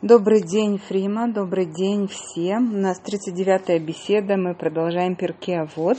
[0.00, 2.72] Добрый день, Фрима, добрый день всем.
[2.72, 5.98] У нас 39-я беседа, мы продолжаем перке а вот.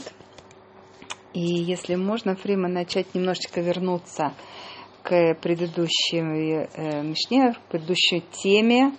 [1.34, 4.32] И если можно, Фрима, начать немножечко вернуться
[5.02, 8.94] к предыдущей э, мишне, к предыдущей теме,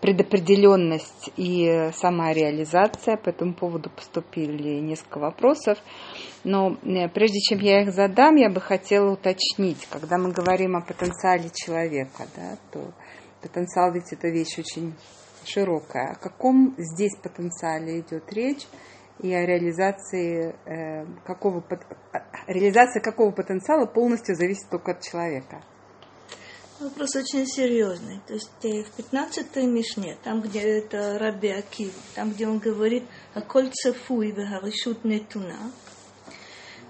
[0.00, 3.18] предопределенность и самореализация.
[3.18, 5.76] По этому поводу поступили несколько вопросов.
[6.44, 10.80] Но э, прежде чем я их задам, я бы хотела уточнить, когда мы говорим о
[10.80, 12.94] потенциале человека, да, то
[13.40, 14.94] потенциал ведь это вещь очень
[15.44, 16.12] широкая.
[16.12, 18.66] О каком здесь потенциале идет речь
[19.20, 21.64] и о реализации э, какого,
[22.46, 25.62] реализация какого потенциала полностью зависит только от человека?
[26.80, 28.20] Вопрос очень серьезный.
[28.26, 33.04] То есть э, в 15-й Мишне, там, где это Раби Акив, там, где он говорит
[33.34, 35.72] о кольце фуй вегаришут нетуна,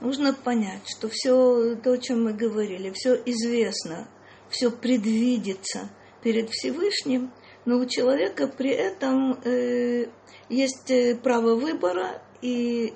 [0.02, 4.06] нужно понять, что все то, о чем мы говорили, все известно,
[4.50, 5.88] все предвидится
[6.22, 7.32] перед Всевышним,
[7.64, 10.06] но у человека при этом э,
[10.48, 12.94] есть э, право выбора, и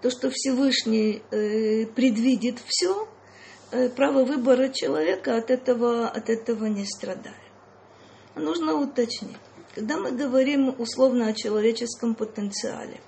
[0.00, 3.08] то, что Всевышний э, предвидит все,
[3.70, 7.36] э, право выбора человека от этого, от этого не страдает.
[8.34, 9.36] Нужно уточнить.
[9.74, 13.00] Когда мы говорим условно о человеческом потенциале,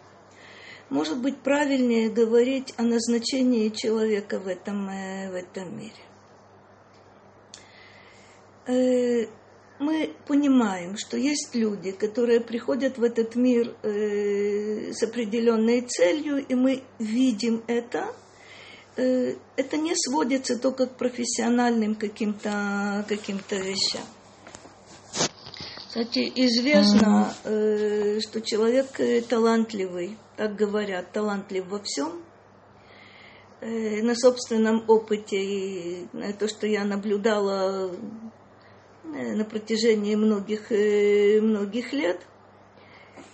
[0.89, 5.92] может быть правильнее говорить о назначении человека в этом, э, в этом мире.
[9.81, 16.55] Мы понимаем, что есть люди, которые приходят в этот мир э, с определенной целью, и
[16.55, 18.14] мы видим это.
[18.97, 24.05] Э, это не сводится только к профессиональным каким-то каким вещам.
[25.89, 32.23] Кстати, известно, э, что человек э, талантливый, так говорят, талантлив во всем.
[33.62, 36.06] Э, на собственном опыте и
[36.39, 37.91] то, что я наблюдала
[39.11, 42.20] на протяжении многих, э, многих лет.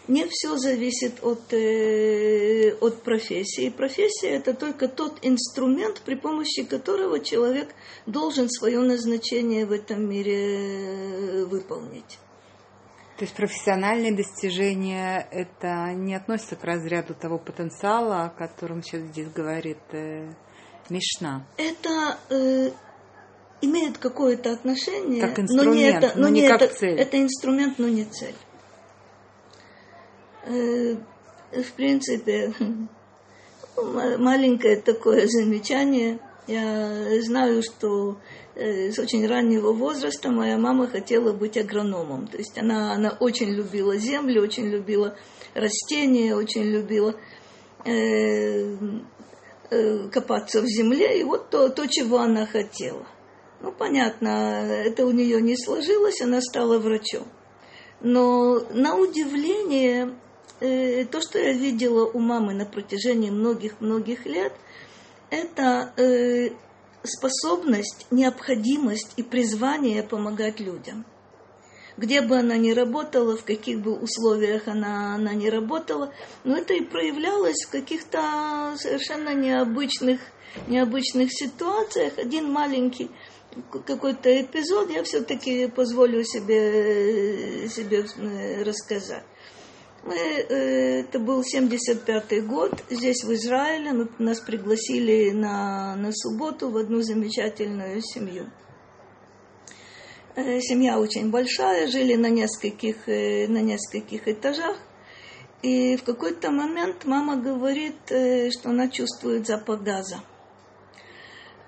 [0.08, 3.70] Не все зависит от, э, от профессии.
[3.70, 7.74] Профессия– это только тот инструмент, при помощи которого человек
[8.06, 12.18] должен свое назначение в этом мире выполнить.
[13.18, 19.28] То есть профессиональные достижения это не относится к разряду того потенциала, о котором сейчас здесь
[19.28, 20.34] говорит э,
[20.90, 21.46] Мишна.
[21.56, 22.70] Это э,
[23.60, 26.98] имеет какое-то отношение, как инструмент, но не это, но, но не, не как это, цель.
[26.98, 28.34] Это инструмент, но не цель.
[30.46, 30.96] Э,
[31.52, 32.52] в принципе,
[33.76, 36.20] маленькое такое замечание.
[36.46, 38.18] Я знаю, что
[38.54, 42.28] э, с очень раннего возраста моя мама хотела быть агрономом.
[42.28, 45.16] То есть она, она очень любила землю, очень любила
[45.54, 47.16] растения, очень любила
[47.84, 48.76] э,
[50.12, 51.20] копаться в земле.
[51.20, 53.06] И вот то, то, чего она хотела.
[53.60, 57.26] Ну, понятно, это у нее не сложилось, она стала врачом.
[58.00, 60.14] Но на удивление,
[60.60, 64.52] э, то, что я видела у мамы на протяжении многих-многих лет,
[65.30, 66.50] это э,
[67.02, 71.06] способность, необходимость и призвание помогать людям.
[71.96, 76.12] Где бы она ни работала, в каких бы условиях она, она ни работала,
[76.44, 80.20] но это и проявлялось в каких-то совершенно необычных,
[80.68, 82.18] необычных ситуациях.
[82.18, 83.10] Один маленький
[83.70, 89.24] какой-то эпизод я все-таки позволю себе, себе э, рассказать.
[90.04, 96.76] Мы, э, это был 75-й год, здесь в Израиле нас пригласили на, на субботу в
[96.76, 98.50] одну замечательную семью.
[100.36, 104.76] Э, семья очень большая, жили на нескольких, на нескольких этажах.
[105.62, 110.35] И в какой-то момент мама говорит, что она чувствует запах газа э,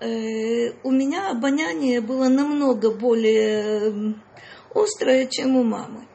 [0.01, 4.15] у меня обоняние было намного более
[4.75, 6.07] острое, чем у мамы.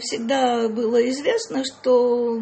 [0.00, 2.38] Всегда было известно, что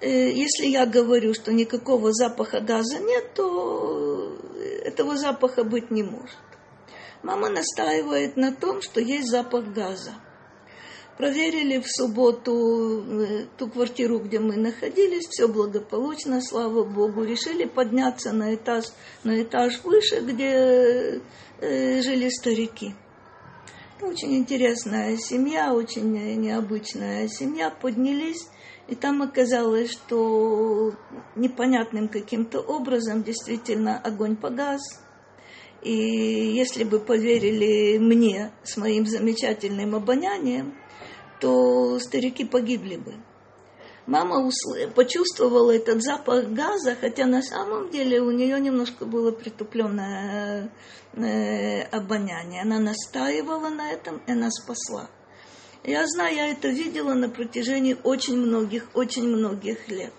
[0.00, 4.38] э, если я говорю, что никакого запаха газа нет, то
[4.84, 6.38] этого запаха быть не может.
[7.22, 10.12] Мама настаивает на том, что есть запах газа.
[11.18, 17.24] Проверили в субботу э, ту квартиру, где мы находились, все благополучно, слава Богу.
[17.24, 18.84] Решили подняться на этаж,
[19.24, 21.20] на этаж выше, где
[21.60, 22.94] э, жили старики.
[24.00, 27.70] Очень интересная семья, очень необычная семья.
[27.70, 28.46] Поднялись,
[28.86, 30.94] и там оказалось, что
[31.34, 34.80] непонятным каким-то образом действительно огонь погас.
[35.82, 40.74] И если бы поверили мне с моим замечательным обонянием,
[41.40, 43.14] то старики погибли бы.
[44.06, 44.50] Мама
[44.94, 50.72] почувствовала этот запах газа, хотя на самом деле у нее немножко было притупленное
[51.12, 52.62] э, обоняние.
[52.62, 55.10] Она настаивала на этом, и она спасла.
[55.84, 60.14] Я знаю, я это видела на протяжении очень многих, очень многих лет.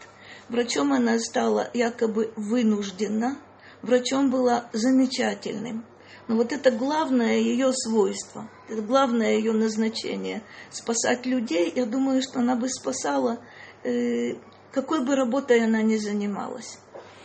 [0.49, 3.39] Врачом она стала якобы вынуждена,
[3.81, 5.83] врачом была замечательным.
[6.29, 11.73] Но вот это главное ее свойство, это главное ее назначение– спасать людей.
[11.75, 13.39] Я думаю, что она бы спасала,
[13.83, 14.35] э,
[14.71, 16.77] какой бы работой она ни занималась.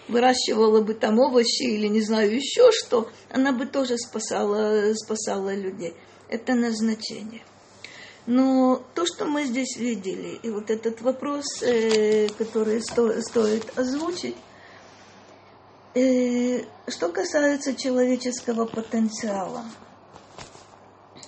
[0.08, 5.94] Выращивала бы там овощи или не знаю еще что, она бы тоже спасала, спасала людей.
[6.30, 7.42] Это назначение.
[8.24, 14.36] Но то, что мы здесь видели, и вот этот вопрос, э, который сто, стоит озвучить,
[15.94, 19.64] что касается человеческого потенциала.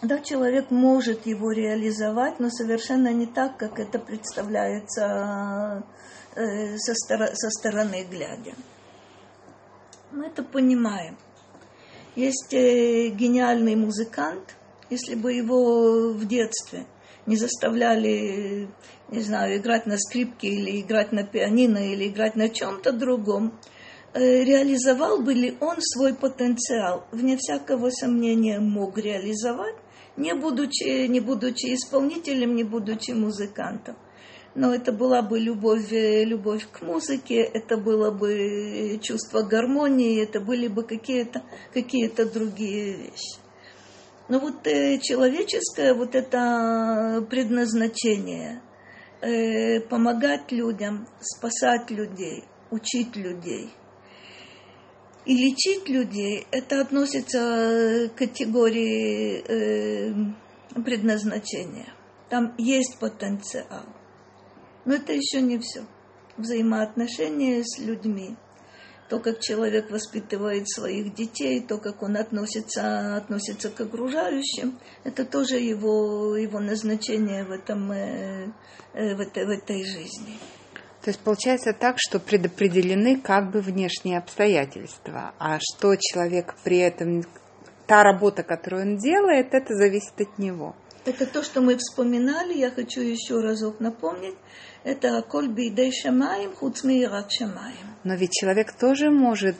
[0.02, 5.84] Да, человек может его реализовать, но совершенно не так, как это представляется
[6.34, 8.54] э, со, стор- со стороны глядя.
[10.12, 11.16] Мы это понимаем.
[12.14, 14.54] Есть э, гениальный музыкант–
[14.90, 16.86] если бы его в детстве
[17.26, 18.68] не заставляли,
[19.08, 23.75] не знаю, играть на скрипке или играть на пианино или играть на чем-то другом, э,
[24.16, 27.06] реализовал бы ли он свой потенциал?
[27.12, 29.76] Вне всякого сомнения мог реализовать,
[30.16, 33.96] не будучи, не будучи исполнителем, не будучи музыкантом.
[34.54, 40.40] Но это была бы любовь, э, любовь к музыке, это было бы чувство гармонии, это
[40.40, 41.42] были бы какие-то
[41.74, 43.38] какие другие вещи.
[44.30, 48.62] Но вот э, человеческое вот это предназначение
[49.20, 53.70] э, помогать людям, спасать людей, учить людей
[55.26, 60.14] и лечить людей, это относится к категории э,
[60.82, 61.92] предназначения.
[62.30, 63.84] Там есть потенциал.
[64.84, 65.84] Но это еще не все.
[66.36, 68.36] Взаимоотношения с людьми–
[69.08, 75.56] то, как человек воспитывает своих детей, то, как он относится, относится к окружающим, это тоже
[75.56, 78.52] его, его назначение в, этом, э,
[78.94, 80.38] э, в, этой, в этой жизни.
[81.06, 87.22] То есть получается так, что предопределены как бы внешние обстоятельства, а что человек при этом,
[87.86, 90.74] та работа, которую он делает, это зависит от него.
[91.04, 94.34] Это то, что мы вспоминали, я хочу еще разок напомнить,
[94.82, 97.86] это коль бейдей шамаем, хуцми шамаем.
[98.02, 99.54] Но ведь человек тоже может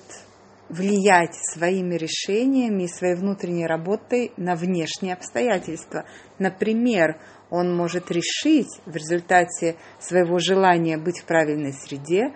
[0.69, 6.07] влиять своими решениями и своей внутренней работой на внешние обстоятельства.
[6.41, 7.21] Например,
[7.51, 12.33] он может решить в результате своего желания быть в правильной среде,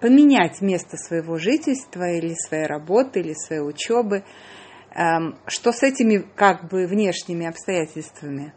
[0.00, 4.24] поменять место своего жительства или своей работы, или своей учебы.
[4.94, 8.52] Эм, что с этими как бы внешними обстоятельствами?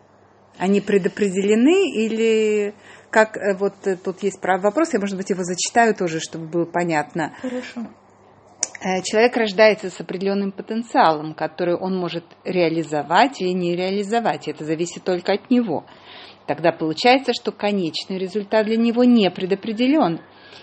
[0.58, 2.74] Они предопределены или
[3.12, 6.66] как э, вот э, тут есть вопрос, я, может быть, его зачитаю тоже, чтобы было
[6.66, 7.34] понятно.
[7.42, 7.88] Хорошо.
[8.82, 14.48] Э, человек рождается с определенным потенциалом, который он может реализовать или не реализовать.
[14.48, 15.86] Это зависит только от него.
[16.46, 20.22] Тогда получается, что конечный результат для него не предопределен.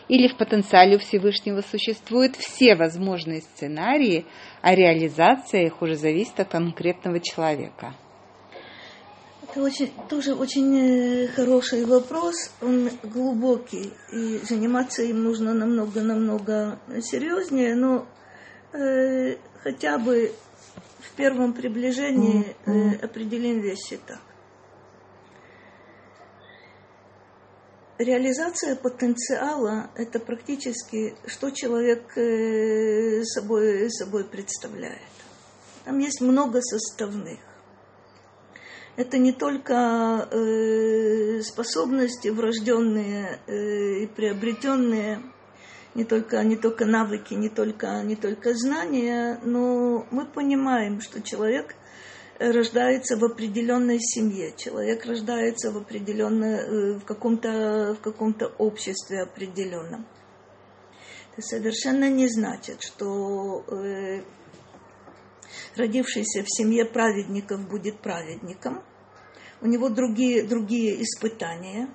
[0.08, 4.26] Или в потенциале у Всевышнего существуют все возможные сценарии,
[4.60, 7.94] а реализация их уже зависит от конкретного человека.
[9.54, 17.76] Это очень, тоже очень э, хороший вопрос, он глубокий, и заниматься им нужно намного-намного серьезнее,
[17.76, 18.04] но
[18.72, 20.32] э, хотя бы
[20.98, 24.18] в первом приближении э, определим вещи так.
[27.98, 34.98] Реализация потенциала– это практически, что человек э, собой, собой представляет.
[35.84, 37.53] Там есть много составных
[38.96, 45.22] это не только э, способности врожденные э, и приобретенные,
[45.94, 51.74] не только, не только навыки, не только, не только знания, но мы понимаем, что человек
[52.38, 60.06] рождается в определенной семье, человек рождается в определенной, э, в каком-то, в каком-то обществе определенном.
[61.32, 64.22] Это совершенно не значит, что э,
[65.76, 68.82] родившийся в семье праведников будет праведником,
[69.60, 71.88] у него другие, другие испытания.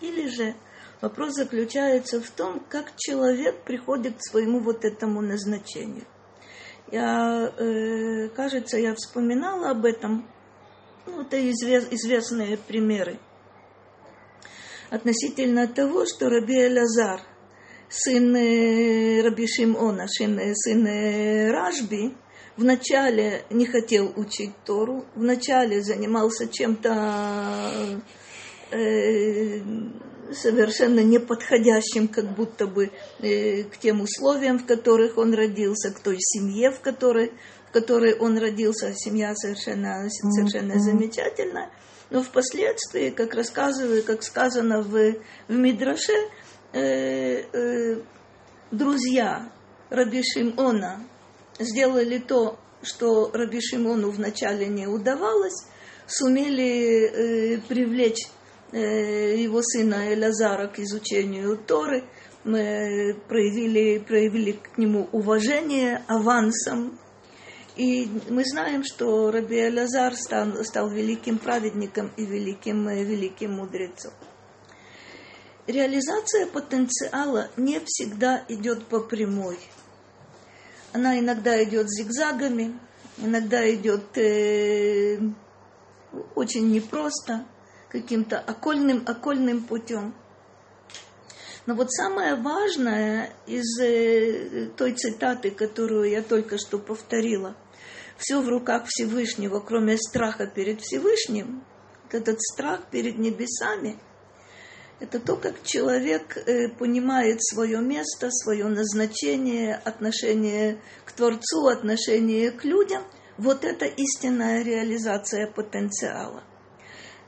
[0.00, 0.54] Или же
[1.00, 6.06] вопрос заключается в том, как человек приходит к своему вот этому назначению.
[6.90, 10.26] Я, э, кажется, я вспоминала об этом.
[11.06, 13.18] Ну, это извест, известные примеры
[14.90, 17.20] относительно того, что Раби Элазар,
[17.88, 22.14] сын э, Раби Шимона, сын, сын э, Рашби,
[22.58, 28.02] вначале не хотел учить Тору, вначале занимался чем-то
[28.72, 29.60] э,
[30.34, 36.16] совершенно неподходящим, как будто бы э, к тем условиям, в которых он родился, к той
[36.18, 37.32] семье, в которой,
[37.68, 41.70] в которой он родился, семья совершенно, совершенно замечательная.
[42.10, 45.14] Но впоследствии, как рассказываю, как сказано в,
[45.46, 46.28] в Мидраше,
[46.72, 48.00] э, э,
[48.72, 49.52] друзья
[49.90, 51.04] Раби Шимона
[51.58, 55.66] сделали то, что Раби Шимону вначале не удавалось,
[56.06, 58.28] сумели э, привлечь
[58.72, 62.04] э, его сына Элязара к изучению Торы,
[62.44, 66.98] мы проявили, проявили к нему уважение авансом.
[67.76, 74.12] И мы знаем, что Раби Элязар стал, стал великим праведником и великим, э, великим мудрецом.
[75.66, 79.58] Реализация потенциала не всегда идет по прямой–
[80.98, 82.78] она иногда идет зигзагами,
[83.18, 85.18] иногда идет э,
[86.34, 87.46] очень непросто,
[87.88, 90.12] каким-то окольным, окольным путем.
[91.66, 97.54] Но вот самое важное из э, той цитаты, которую я только что повторила,
[98.16, 101.62] все в руках Всевышнего, кроме страха перед Всевышним,
[102.10, 103.98] этот страх перед небесами–
[105.00, 112.64] это то, как человек э, понимает свое место, свое назначение, отношение к Творцу, отношение к
[112.64, 113.04] людям.
[113.36, 116.42] Вот это истинная реализация потенциала.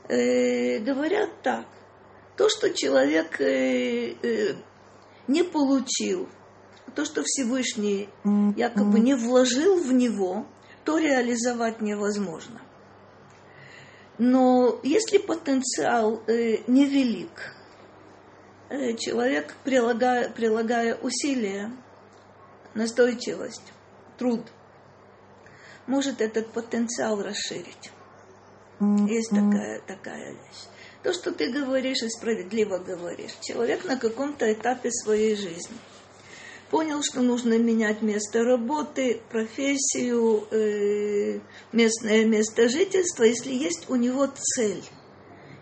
[0.09, 1.65] Э, говорят так,
[2.35, 4.55] то, что человек э,
[5.27, 6.27] не получил,
[6.93, 8.09] то, что Всевышний
[8.57, 10.45] якобы не вложил в него,
[10.83, 12.59] то реализовать невозможно.
[14.17, 17.55] Но если потенциал невелик,
[18.97, 21.71] человек, прилагая, прилагая усилия,
[22.73, 23.73] настойчивость,
[24.17, 24.41] труд,
[25.87, 27.91] может этот потенциал расширить.
[29.07, 30.67] Есть такая, такая вещь.
[31.03, 33.35] То, что ты говоришь и справедливо говоришь.
[33.41, 35.75] Человек на каком-то этапе своей жизни
[36.69, 41.41] понял, что нужно менять место работы, профессию, э,
[41.73, 44.83] местное место жительства, если есть у него цель–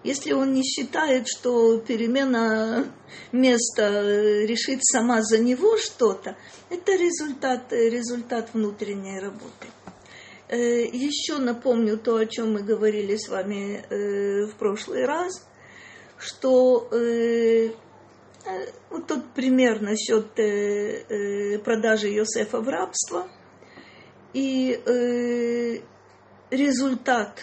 [0.04, 2.86] если он не считает, что перемена
[3.32, 6.38] места э, решит сама за него что-то,
[6.70, 9.68] это результат, результат внутренней работы.
[10.48, 15.46] Э, еще напомню то, о чем мы говорили с вами э, в прошлый раз,
[16.18, 16.90] что
[18.90, 20.34] вот тот пример насчет
[21.64, 23.30] продажи Йосефа в рабство
[24.34, 25.82] и
[26.50, 27.40] результат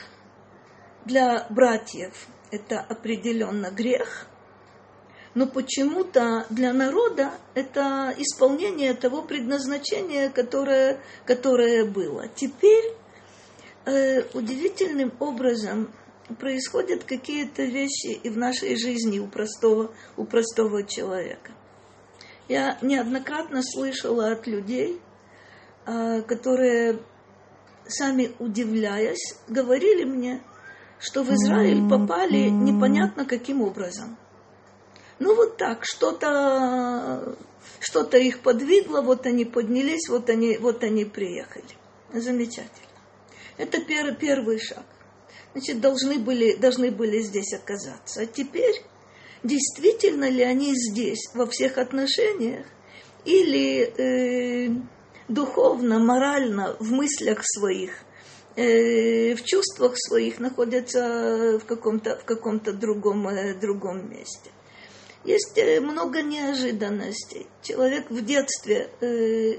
[1.06, 4.26] для братьев это определенно грех,
[5.34, 12.28] но почему-то для народа это исполнение того предназначения, которое, которое было.
[12.28, 12.94] Теперь
[13.84, 15.92] э, удивительным образом
[16.38, 21.52] происходят какие-то вещи и в нашей жизни у простого, у простого человека.
[22.48, 25.00] Я неоднократно слышала от людей,
[25.84, 27.00] э, которые,
[27.86, 30.42] сами удивляясь, говорили мне–
[30.98, 34.16] что в Израиль попали непонятно каким образом.
[35.18, 37.36] Ну вот так, что-то
[37.80, 41.64] что их подвигло, вот они поднялись, вот они, вот они приехали.
[42.12, 42.70] Замечательно.
[43.56, 44.84] Это пер, первый шаг.
[45.52, 48.22] Значит, должны были, должны были здесь оказаться.
[48.22, 48.82] А теперь,
[49.42, 52.66] действительно ли они здесь во всех отношениях,
[53.24, 54.70] или э,
[55.28, 58.05] духовно, морально, в мыслях своих
[58.56, 64.50] в чувствах своих находятся в каком-то в каком-то другом, э, другом месте.
[65.25, 67.46] Есть э, много неожиданностей.
[67.62, 69.58] Человек в детстве э,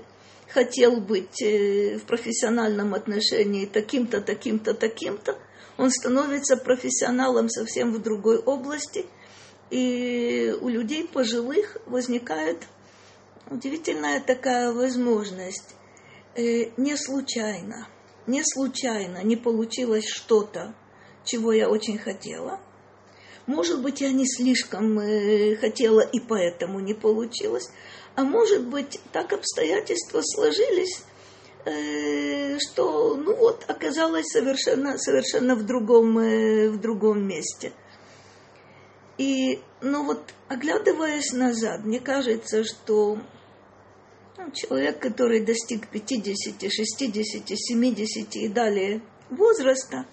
[0.50, 5.38] хотел быть э, в профессиональном отношении таким-то, таким-то, таким-то.
[5.78, 9.06] Он становится профессионалом совсем в другой области.
[9.70, 12.64] И у людей пожилых возникает
[13.52, 15.76] удивительная такая возможность
[16.36, 17.88] э, не случайно–
[18.28, 20.76] не случайно не получилось что-то,
[21.24, 22.60] чего я очень хотела.
[23.46, 27.70] Может быть, я не слишком э, хотела и поэтому не получилось.
[28.16, 31.02] А может быть, так обстоятельства сложились,
[31.64, 37.72] э, что, ну вот, оказалось совершенно, совершенно в другом, э, в другом месте.
[39.18, 43.18] И, ну вот, оглядываясь назад, мне кажется, что
[44.54, 50.06] человек, который достиг 50, 60, 70 и далее возраста,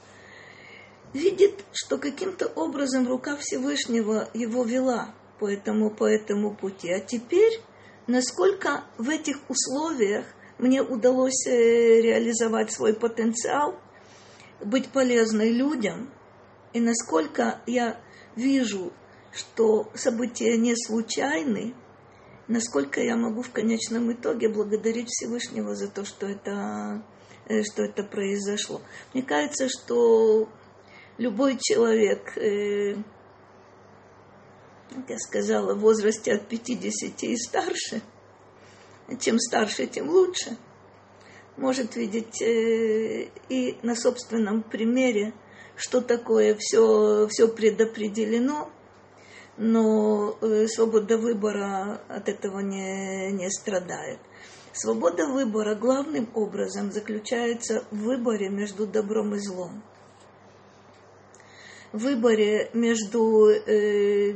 [1.13, 6.91] видит, что каким-то образом рука Всевышнего его вела по этому, по этому пути.
[6.91, 7.61] А теперь,
[8.07, 10.27] насколько в этих условиях
[10.59, 13.79] мне удалось э, реализовать свой потенциал,
[14.61, 16.11] быть полезной людям,
[16.73, 18.01] и насколько я
[18.37, 18.93] вижу,
[19.33, 21.75] что события не случайны,
[22.49, 27.03] насколько я могу в конечном итоге благодарить Всевышнего за то, что это,
[27.49, 28.81] э, что это произошло.
[29.13, 30.49] Мне кажется, что
[31.19, 32.97] любой человек, э,
[34.91, 38.03] как я сказала, в возрасте от 50 и старше,
[39.21, 40.57] чем старше, тем лучше,
[41.57, 45.33] может видеть э, и на собственном примере,
[45.77, 48.71] что такое все, все предопределено,
[49.57, 54.19] но э, свобода выбора от этого не, не страдает.
[54.73, 59.83] Свобода выбора главным образом заключается в выборе между добром и злом.
[61.93, 64.35] В выборе между э,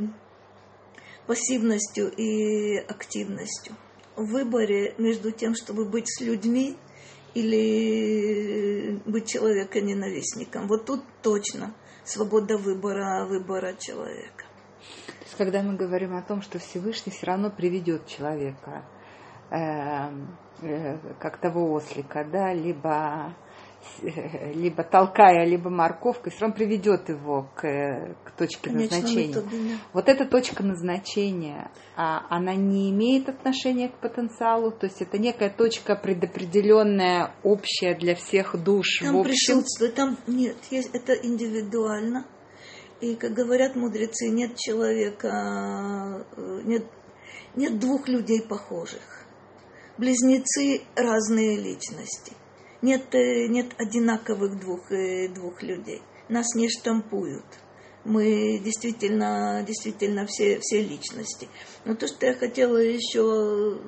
[1.26, 3.74] пассивностью и активностью.
[4.14, 6.76] В выборе между тем, чтобы быть с людьми
[7.34, 10.68] или быть человека-ненавистником.
[10.68, 14.47] Вот тут точно свобода выбора, выбора человека.
[15.38, 18.84] Когда мы говорим о том, что Всевышний все равно приведет человека,
[19.50, 20.10] э,
[20.62, 23.32] э, как того ослика, да, либо
[24.54, 29.78] либо толкая, либо морковкой, все равно приведет его к, к точке Конечно, назначения.
[29.92, 35.50] Вот эта точка назначения, а, она не имеет отношения к потенциалу, то есть это некая
[35.50, 38.98] точка предопределенная, общая для всех душ.
[39.00, 39.30] Там в общем.
[39.30, 42.26] присутствует, там нет, есть, это индивидуально.
[43.00, 46.84] И, как говорят мудрецы, нет человека, э, нет,
[47.54, 49.24] нет двух людей похожих.
[49.98, 52.32] Близнецы разные личности–
[52.80, 56.00] нет, э, нет одинаковых двух, э, двух людей.
[56.28, 57.44] Нас не штампуют.
[58.04, 61.48] Мы действительно, действительно все, все личности.
[61.84, 63.80] Но то, что я хотела еще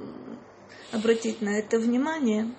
[0.90, 2.52] обратить на это внимание,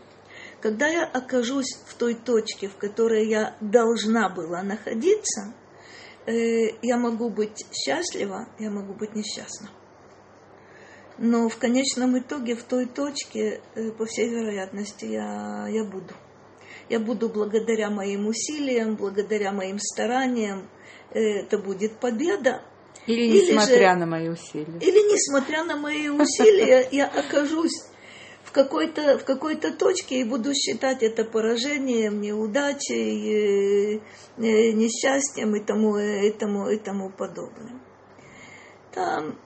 [0.62, 5.54] когда я окажусь в той точке, в которой я должна была находиться,
[6.28, 9.70] я могу быть счастлива, я могу быть несчастна.
[11.18, 16.16] Но в конечном итоге в той точке, э, по всей вероятности, я, я буду.
[16.90, 20.68] Я буду благодаря моим усилиям, благодаря моим стараниям,
[21.12, 22.64] э, это будет победа.
[23.06, 24.80] Или несмотря же, на мои усилия.
[24.80, 27.91] Или несмотря на мои усилия, я окажусь
[28.44, 34.02] в какой-то, в какой-то точке и буду считать это поражением, неудачей, э,
[34.38, 37.80] несчастьем и тому, и тому, и тому подобное.
[38.94, 39.38] Там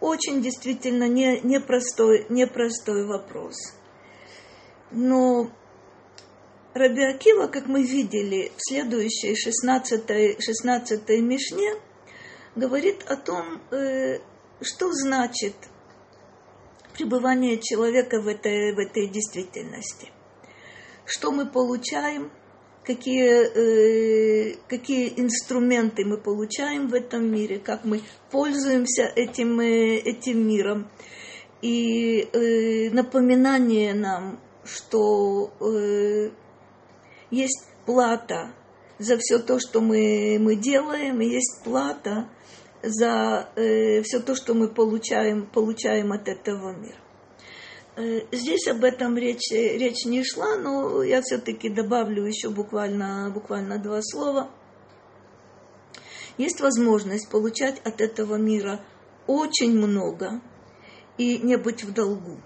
[0.00, 3.54] очень действительно не, непростой, непростой вопрос.
[4.90, 5.50] Но
[6.74, 11.74] Раби Акива, как мы видели в следующей 16, 16 Мишне,
[12.56, 14.18] говорит о том, э,
[14.60, 15.54] что значит
[17.00, 20.08] пребывание человека в этой, в этой действительности.
[21.06, 22.30] Что мы получаем,
[22.84, 30.46] какие, э, какие инструменты мы получаем в этом мире, как мы пользуемся этим, э, этим
[30.46, 30.88] миром.
[31.62, 36.30] И э, напоминание нам, что э,
[37.30, 38.54] есть плата
[38.98, 42.28] за все то, что мы, мы делаем, есть плата
[42.82, 46.98] за э, все то, что мы получаем, получаем от этого мира.
[47.96, 53.78] Э, здесь об этом речь, речь не шла, но я все-таки добавлю еще буквально, буквально
[53.78, 54.50] два слова.
[56.38, 58.80] Есть возможность получать от этого мира
[59.26, 60.40] очень много
[61.18, 62.40] и не быть в долгу.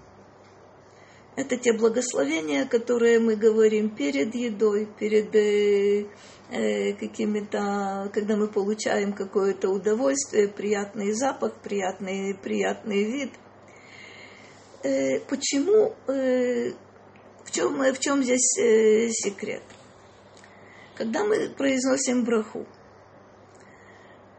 [1.35, 6.05] Это те благословения, которые мы говорим перед едой, перед э,
[6.51, 13.31] э какими-то, когда мы получаем какое-то удовольствие, приятный запах, приятный, приятный вид–
[14.85, 16.71] э, почему, э,
[17.43, 19.63] в, чем, в чем здесь э, секрет?
[20.95, 22.65] Когда мы произносим браху,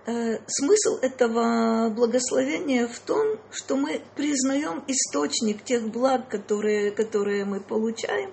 [0.06, 8.32] смысл этого благословения в том, что мы признаем источник тех благ, которые, которые мы получаем,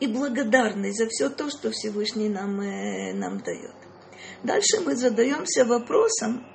[0.00, 3.74] и благодарны за все то, что Всевышний нам, э, нам дает.
[4.42, 6.46] Дальше мы задаемся вопросом,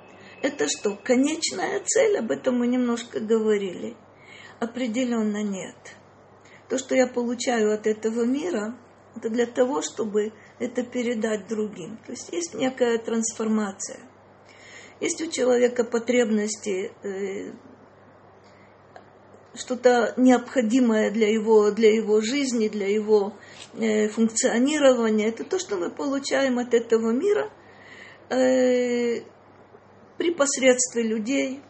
[0.41, 3.95] это что, конечная цель, об этом мы немножко говорили–
[4.59, 5.75] Определенно нет.
[6.67, 8.75] То, что я получаю от этого мира,
[9.15, 11.97] это для того, чтобы это передать другим.
[12.05, 13.99] То есть есть некая трансформация.
[14.99, 17.51] Есть у человека потребности, э,
[19.53, 23.33] что-то необходимое для его, для его жизни, для его
[23.75, 25.27] э, функционирования.
[25.27, 27.51] Это то, что мы получаем от этого мира
[28.29, 29.21] э,
[30.17, 31.61] при посредстве людей,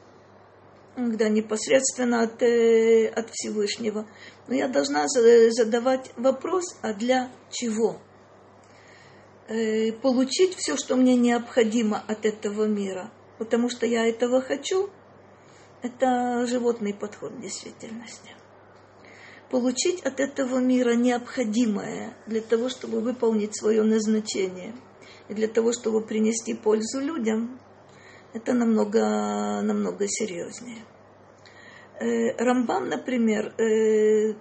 [0.95, 4.07] когда непосредственно от, от Всевышнего.
[4.47, 7.99] Но я должна задавать вопрос, а для чего?
[10.01, 14.89] Получить все, что мне необходимо от этого мира, потому что я этого хочу,
[15.81, 18.31] это животный подход в действительности.
[19.49, 24.73] получить от этого мира необходимое для того, чтобы выполнить свое назначение
[25.29, 27.59] и для того, чтобы принести пользу людям,
[28.33, 30.83] это намного, намного серьезнее.
[31.99, 34.33] Э, Рамбам, например, э,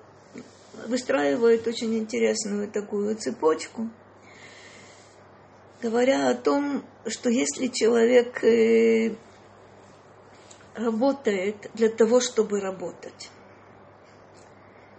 [0.88, 3.88] выстраивает очень интересную такую цепочку,
[5.82, 9.14] говоря о том, что если человек э,
[10.74, 13.30] работает для того, чтобы работать,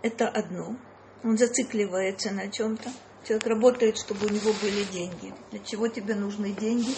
[0.02, 0.76] это одно.
[1.24, 2.90] Он зацикливается на чем-то.
[3.28, 5.34] Человек работает, чтобы у него были деньги.
[5.52, 6.94] Для чего тебе нужны деньги?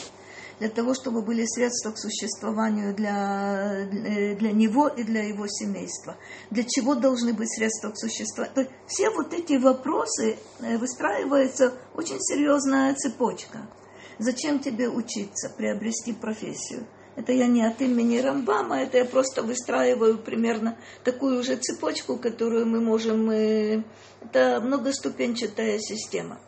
[0.59, 6.17] Для того, чтобы были средства к существованию для, для него и для его семейства.
[6.51, 8.67] Для чего должны быть средства к существованию?
[8.85, 13.69] Все вот эти вопросы э, выстраивается очень серьезная цепочка.
[14.17, 16.85] Зачем тебе учиться, приобрести профессию?
[17.15, 22.65] Это я не от имени Рамбама, это я просто выстраиваю примерно такую же цепочку, которую
[22.67, 23.29] мы можем...
[23.31, 23.83] Э,
[24.21, 26.39] это многоступенчатая система.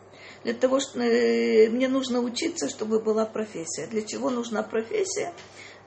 [0.44, 3.88] Для того, что э, мне нужно учиться, чтобы была профессия.
[3.88, 5.34] Для чего нужна профессия?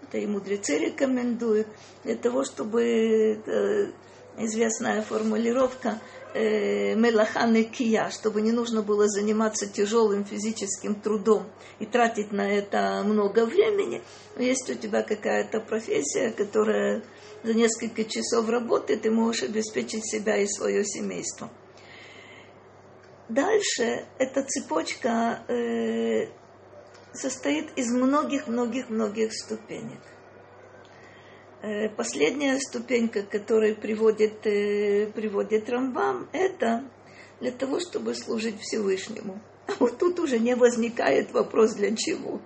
[0.03, 1.67] Это и мудрецы рекомендуют.
[2.05, 3.93] Для того, чтобы э,
[4.39, 6.01] известная формулировка
[6.35, 11.47] э, мелаханы кия, чтобы не нужно было заниматься тяжелым физическим трудом
[11.81, 14.03] и тратить на это много времени.
[14.37, 17.03] Но есть у тебя какая-то профессия, которая
[17.43, 21.51] за несколько часов работы ты можешь обеспечить себя и свое семейство.
[23.29, 26.29] Дальше эта цепочка э,
[27.15, 30.01] состоит из многих-многих-многих ступенек.
[31.63, 36.85] Э, последняя ступенька, которую приводит, э, приводит Рамбам, это
[37.41, 39.41] для того, чтобы служить Всевышнему.
[39.69, 42.43] А вот тут уже не возникает вопрос, для чего.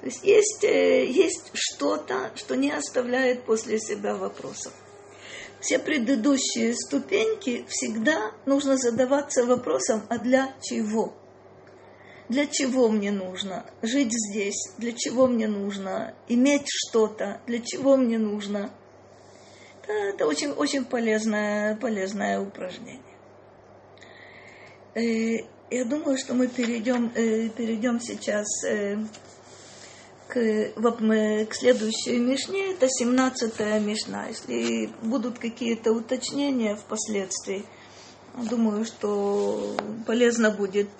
[0.00, 4.74] То есть есть, э, есть что-то, что не оставляет после себя вопросов.
[5.60, 11.14] Все предыдущие ступеньки всегда нужно задаваться вопросом, а для чего?
[12.28, 18.18] для чего мне нужно жить здесь, для чего мне нужно иметь что-то, для чего мне
[18.18, 18.70] нужно.
[19.86, 23.00] Это, очень, очень полезное, полезное упражнение.
[24.94, 28.98] Э, я думаю, что мы перейдем, э, перейдем сейчас э,
[30.28, 32.72] к, к следующей Мишне.
[32.72, 34.26] Это 17-я Мишна.
[34.28, 37.64] Если будут какие-то уточнения впоследствии,
[38.36, 40.90] думаю, что полезно будет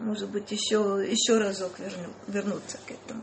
[0.00, 3.22] может быть, еще, еще разок верну, вернуться к этому.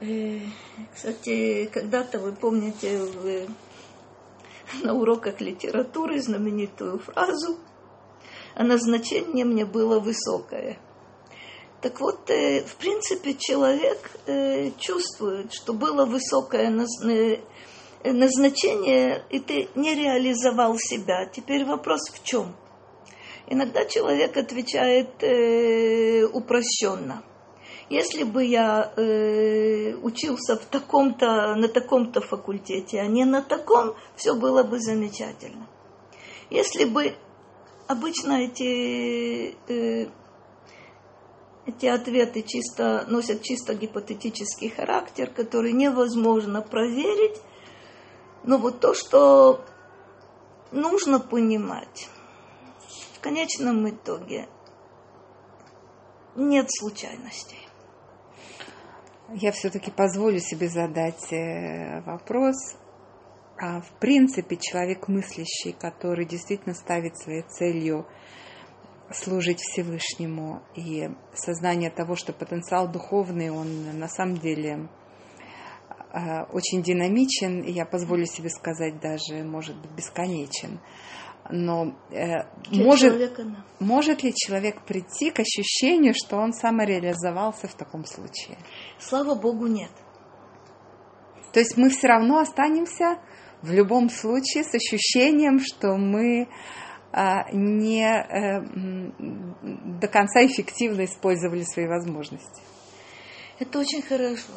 [0.00, 0.40] Э,
[0.94, 3.48] кстати, когда-то вы помните вы,
[4.82, 7.58] на уроках литературы знаменитую фразу
[8.54, 10.78] «А назначение мне было высокое».
[11.80, 16.70] Так вот, э, в принципе, человек э, чувствует, что было высокое
[18.04, 21.26] назначение, и ты не реализовал себя.
[21.26, 22.56] Теперь вопрос в чем–
[23.50, 27.22] Иногда человек отвечает э, упрощенно.
[27.88, 34.34] Если бы я э, учился в таком-то, на таком-то факультете, а не на таком, все
[34.34, 35.66] было бы замечательно.
[36.50, 37.14] Если бы
[37.86, 40.08] обычно эти, э,
[41.68, 47.40] эти ответы чисто, носят чисто гипотетический характер, который невозможно проверить,
[48.42, 49.64] но вот то, что
[50.72, 52.08] нужно понимать,
[53.14, 54.48] в конечном итоге
[56.36, 57.68] нет случайностей.
[59.34, 62.76] Я все-таки позволю себе задать э, вопрос.
[63.60, 68.06] А в принципе, человек мыслящий, который действительно ставит своей целью
[69.12, 74.88] служить Всевышнему и сознание того, что потенциал духовный, он на самом деле
[76.12, 80.80] э, очень динамичен, я позволю себе сказать даже, может быть, бесконечен
[81.50, 83.40] но э, может,
[83.80, 88.58] может ли человек прийти к ощущению, что он самореализовался в таком случае?
[88.98, 89.90] Слава Богу, нет.
[91.52, 93.18] То есть мы все равно останемся
[93.62, 96.48] в любом случае с ощущением, что мы
[97.52, 98.60] не э,
[100.00, 102.62] до конца эффективно использовали свои возможности.
[103.58, 104.52] Это очень хорошо.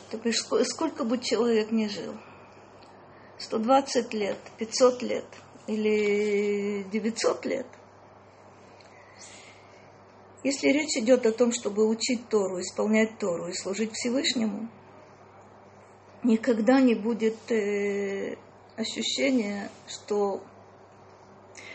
[0.63, 2.13] Сколько бы человек ни жил,
[3.39, 5.25] 120 лет, 500 лет–
[5.67, 7.67] или 900 лет.
[10.43, 14.69] Если речь идет о том, чтобы учить Тору, исполнять Тору и служить Всевышнему,
[16.23, 18.37] никогда не будет э,
[18.75, 20.43] ощущения, что,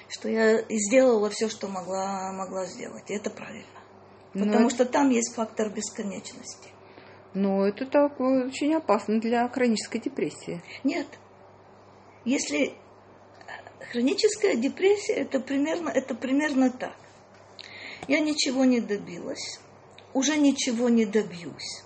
[0.08, 3.10] что я сделала все, что могла, могла сделать.
[3.10, 3.66] И это правильно.
[4.34, 4.74] Но Потому это...
[4.74, 6.70] что там есть фактор бесконечности.
[7.34, 10.62] Но это так очень опасно для хронической депрессии.
[10.84, 11.06] Нет.
[12.24, 12.76] Если
[13.92, 16.96] Хроническая депрессия это примерно, это примерно так.
[18.08, 19.60] Я ничего не добилась,
[20.12, 21.82] уже ничего не добьюсь.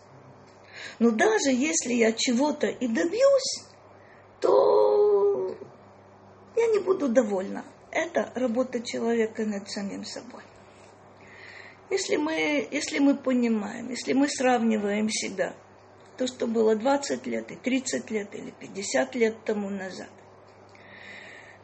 [0.99, 3.65] Но даже если я чего-то и добьюсь,
[4.41, 5.55] то
[6.57, 7.65] я не буду довольна.
[7.91, 10.43] Это работа человека над самим собой.
[11.91, 15.55] Если мы, если мы понимаем, если мы сравниваем себя,
[16.17, 20.11] то, что было 20 лет и 30 лет или 50 лет тому назад,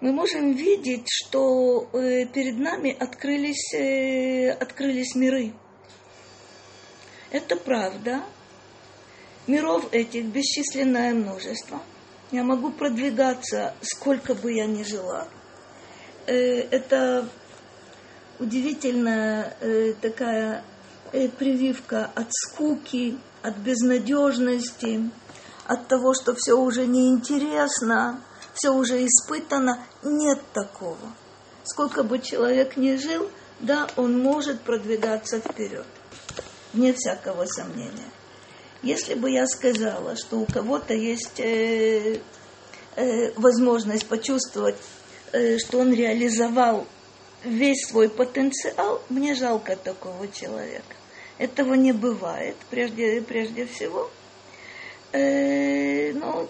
[0.01, 5.53] мы можем видеть, что э, перед нами открылись, э, открылись миры.
[7.31, 8.25] Это правда.
[9.47, 11.81] Миров этих бесчисленное множество.
[12.33, 15.29] Я могу продвигаться, сколько бы я ни жила.
[16.27, 17.29] Э, это
[18.39, 19.57] удивительная
[20.03, 20.63] такая
[21.39, 25.11] прививка от скуки, от безнадежности,
[25.67, 28.23] от того, что все уже неинтересно,
[28.55, 31.15] все уже испытано, нет такого.
[31.65, 35.87] Сколько бы человек ни жил, да, он может продвигаться вперед.
[36.73, 38.11] Вне всякого сомнения.
[38.83, 42.21] Если бы я сказала, что у кого-то есть э,
[42.97, 44.79] э, возможность почувствовать, э,
[45.33, 46.87] что он реализовал
[47.45, 50.95] весь свой потенциал, мне жалко такого человека.
[51.39, 54.11] Этого не бывает, прежде, прежде всего.
[55.13, 56.49] Э, но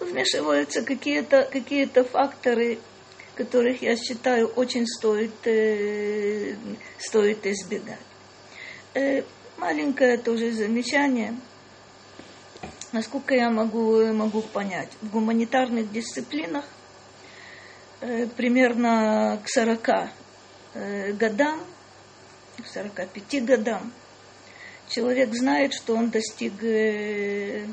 [0.00, 2.78] вмешиваются какие-то какие факторы,
[3.34, 6.54] которых я считаю очень стоит, э,
[6.98, 7.98] стоит избегать.
[8.94, 9.22] Э,
[9.56, 11.34] маленькое тоже замечание.
[12.92, 16.81] Насколько я могу, могу понять, в гуманитарных дисциплинах э,
[18.36, 19.88] примерно к 40
[20.74, 21.60] э, годам,
[22.62, 23.92] к 45 годам,
[24.88, 27.66] человек знает, что он достиг э,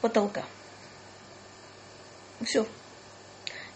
[0.00, 0.44] потолка.
[2.42, 2.66] Все.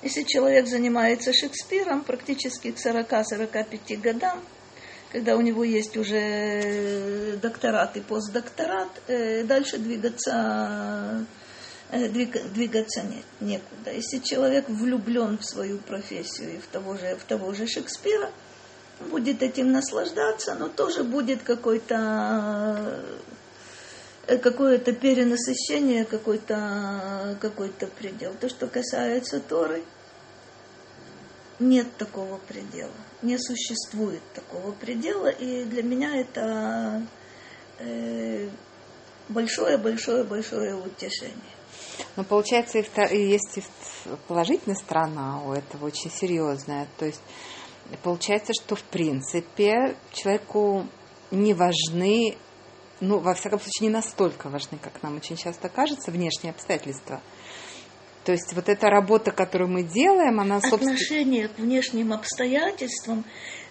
[0.02, 4.42] Если человек занимается Шекспиром практически к 40-45 годам,
[5.10, 11.24] когда у него есть уже докторат и постдокторат, э, дальше двигаться, э,
[11.90, 13.92] двигаться нет, некуда.
[13.92, 18.31] Если человек влюблен в свою профессию и в того же, в того же Шекспира,
[19.11, 23.00] будет этим наслаждаться, но тоже будет какой-то
[24.31, 28.33] Э, какое-то перенасыщение, какой-то какой предел.
[28.40, 29.83] То, что касается Торы,
[31.59, 37.03] нет такого предела, не существует такого предела, и для меня это
[39.29, 41.59] большое-большое-большое э, утешение.
[42.16, 43.62] Но получается, есть и
[44.28, 46.86] положительная сторона у этого очень серьезная.
[46.98, 47.20] То есть
[48.02, 50.86] получается, что в принципе человеку
[51.30, 52.36] не важны
[53.00, 57.22] ну, во всяком случае, не настолько важны, как нам очень часто кажется, внешние обстоятельства.
[58.24, 60.92] То есть вот эта работа, которую мы делаем, она, собственно...
[60.92, 63.24] Отношение к внешним обстоятельствам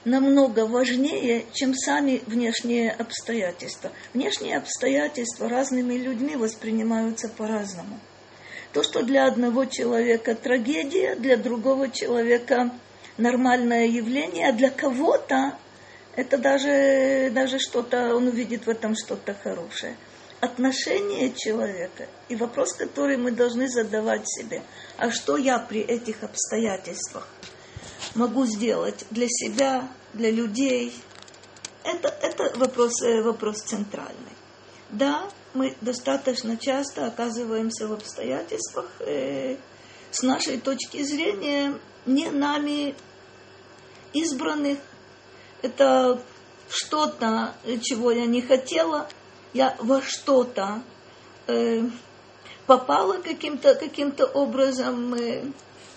[0.06, 3.92] намного важнее, чем сами внешние обстоятельства.
[4.13, 8.00] Внешние обстоятельства разными людьми воспринимаются по-разному.
[8.74, 12.72] То, что для одного человека трагедия, для другого человека
[13.18, 15.58] нормальное явление, а для кого-то
[16.16, 19.96] это даже, даже что-то, он увидит в этом что-то хорошее.
[20.42, 24.62] Отношение человека и вопрос, который мы должны задавать себе,
[24.98, 27.28] а что я при этих обстоятельствах
[28.16, 30.94] могу сделать для себя, для людей,
[31.84, 34.36] это, это вопрос, э, вопрос центральный.
[34.90, 39.58] Да, мы достаточно часто оказываемся в обстоятельствах, э,
[40.12, 42.96] с нашей точки зрения, не нами
[44.14, 44.80] избранных,
[45.62, 46.22] это
[46.70, 49.08] что-то, чего я не хотела,
[49.54, 50.82] я во что-то
[51.48, 51.84] э,
[52.66, 55.14] попала каким-то каким образом.
[55.16, 55.44] Э,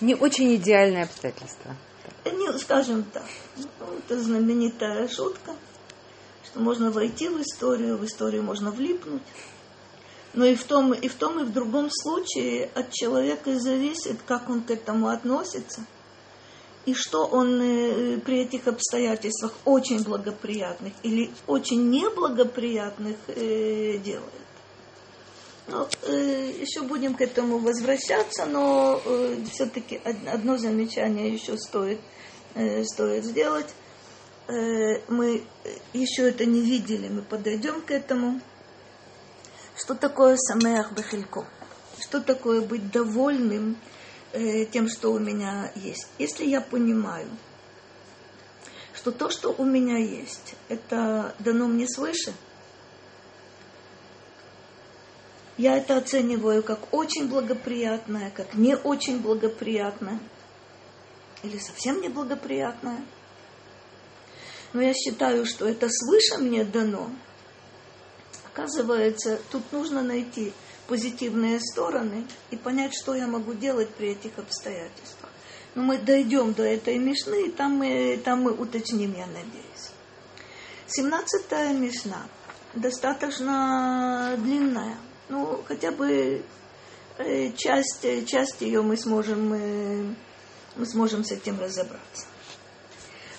[0.01, 1.77] не очень идеальное обстоятельство.
[2.25, 3.67] Не, скажем так, ну,
[3.99, 5.55] это знаменитая шутка,
[6.44, 9.22] что можно войти в историю, в историю можно влипнуть.
[10.35, 14.48] Но и в том, и в том, и в другом случае от человека зависит, как
[14.48, 15.85] он к этому относится–
[16.85, 24.33] и что он э, при этих обстоятельствах очень благоприятных или очень неблагоприятных э, делает.
[25.68, 29.00] Ну, э, еще будем к этому возвращаться, но
[29.52, 32.00] все-таки одно замечание еще стоит,
[32.85, 33.68] стоит сделать.
[34.53, 35.45] Э, мы
[35.95, 38.38] еще это не видели, мы подойдем к этому.
[39.75, 41.47] Что такое самеах бахилько?
[41.99, 43.79] Что такое быть довольным
[44.33, 46.07] э, тем, что у меня есть.
[46.19, 47.29] Если я понимаю,
[48.93, 52.35] что то, что у меня есть, это дано мне свыше,
[55.59, 60.19] Я это оцениваю как очень благоприятное, как не очень благоприятное
[61.43, 63.05] или совсем неблагоприятное.
[64.73, 67.11] Но я считаю, что это свыше мне дано.
[68.53, 70.53] Оказывается, тут нужно найти
[70.87, 75.31] позитивные стороны и понять, что я могу делать при этих обстоятельствах.
[75.75, 79.91] Но мы дойдем до этой мишны, и там мы, там мы уточним, я надеюсь.
[80.87, 82.27] Семнадцатая мишна
[82.75, 84.99] достаточно длинная.
[85.29, 86.45] Ну, хотя бы
[87.19, 90.15] э, часть, часть ее мы сможем, мы,
[90.77, 92.27] мы сможем с этим разобраться.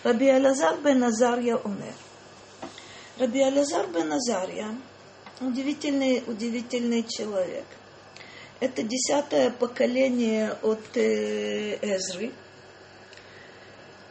[0.03, 1.93] Раби Алазар бен Азарья умер.
[3.17, 4.75] Раби Алазар бен Азарья
[5.39, 7.65] удивительный, удивительный человек.
[8.59, 12.31] Это десятое поколение от э, Эзры.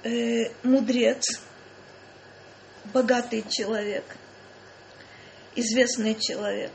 [0.04, 1.40] Э, мудрец,
[2.92, 4.04] богатый человек,
[5.54, 6.72] известный человек,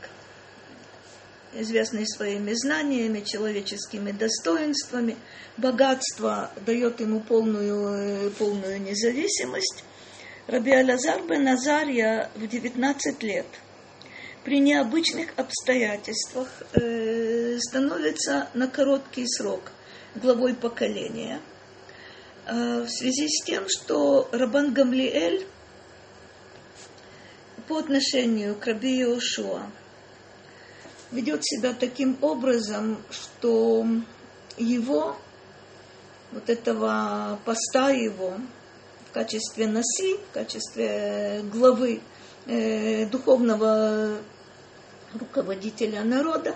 [1.54, 5.16] известный своими знаниями, человеческими достоинствами.
[5.56, 9.84] Богатство дает ему полную, э, полную независимость.
[10.46, 13.46] Раби Алязар бен Назария в 19 лет–
[14.48, 19.72] при необычных обстоятельствах э, становится на короткий срок
[20.14, 21.42] главой поколения
[22.46, 25.46] э, в связи с тем, что Рабан Гамлиэль
[27.66, 29.70] по отношению к Раби Иошуа
[31.10, 33.86] ведет себя таким образом, что
[34.56, 35.16] его,
[36.32, 38.34] вот этого поста его
[39.08, 42.00] в качестве носи, в качестве главы
[42.46, 44.18] э, духовного
[45.14, 46.54] руководителя народа,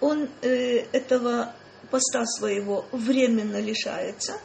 [0.00, 1.54] он э, этого
[1.90, 4.38] поста своего временно лишается,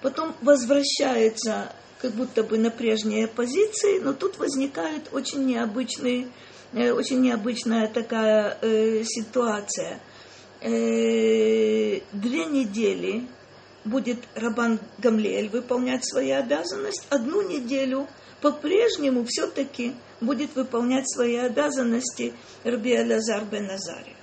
[0.00, 6.28] потом возвращается как будто бы на прежние позиции, но тут возникает очень необычный, э,
[6.72, 10.00] очень необычная такая э, ситуация.
[10.60, 13.26] Э, две недели
[13.84, 18.06] будет Рабан Гамлиэль выполнять свои обязанности, одну неделю
[18.40, 22.32] по-прежнему все-таки будет выполнять свои обязанности
[22.64, 24.16] Раби Алязар бен Назария.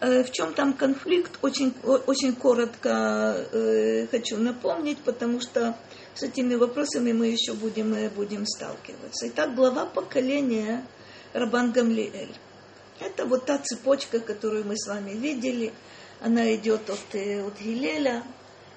[0.00, 5.76] Э, в чем там конфликт, очень, очень коротко э, хочу напомнить, потому что
[6.14, 9.28] с этими вопросами мы еще будем, будем сталкиваться.
[9.28, 10.84] Итак, глава поколения
[11.32, 12.34] Рабан Гамлиэль.
[12.98, 15.72] Это вот та цепочка, которую мы с вами видели.
[16.20, 18.22] Она идет от, э, от Гилеля.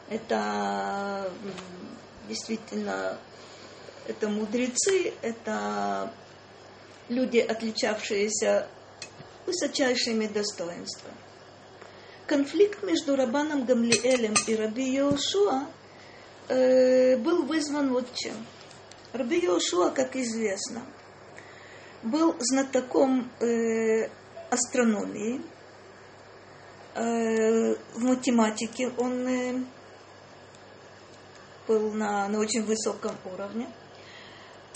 [0.09, 1.29] Это
[2.27, 3.17] действительно
[4.07, 6.11] это мудрецы, это
[7.09, 8.67] люди, отличавшиеся
[9.45, 11.15] высочайшими достоинствами.
[12.27, 15.67] Конфликт между Рабаном Гамлиэлем и Раби Йошуа
[16.47, 18.35] э, был вызван вот чем.
[19.11, 20.85] Раби Йошуа, как известно,
[22.03, 24.09] был знатоком э,
[24.49, 25.41] астрономии,
[26.95, 29.63] э, в математике он э,
[31.67, 33.67] был на, на очень высоком уровне–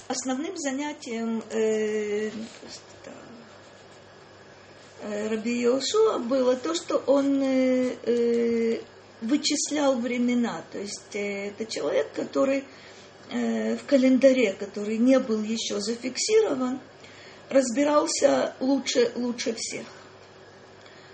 [0.07, 2.29] основным занятием э,
[5.01, 8.81] э, Раби Йошуа было то, что он э, э,
[9.21, 10.63] вычислял времена.
[10.71, 12.63] То есть э, это человек, который
[13.29, 16.79] э, в календаре, который не был еще зафиксирован,
[17.49, 19.85] разбирался лучше, лучше всех.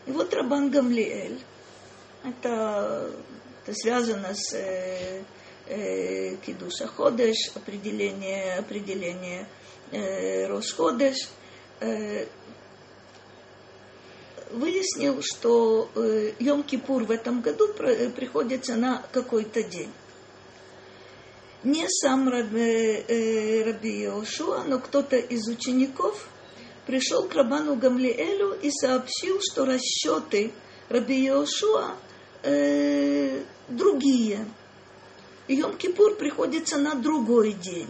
[0.06, 1.39] И вот Рабан Гамлиэль,
[2.24, 3.12] это,
[3.63, 5.24] это связано с э,
[5.67, 9.48] э, Кидуша Ходеш, определение, определение
[9.91, 11.30] э, Рошходеш,
[11.80, 12.26] э,
[14.52, 19.91] выяснил, что э, Йом-Кипур в этом году э, приходится на какой-то день.
[21.63, 26.28] Не сам Раби, э, Раби Иошуа, но кто-то из учеников
[26.86, 30.52] пришел к Рабану Гамлиэлю и сообщил, что расчеты
[30.89, 31.95] Раби Иошуа
[32.43, 34.45] э, другие–
[35.47, 37.89] Йом-Кипур приходится на другой день.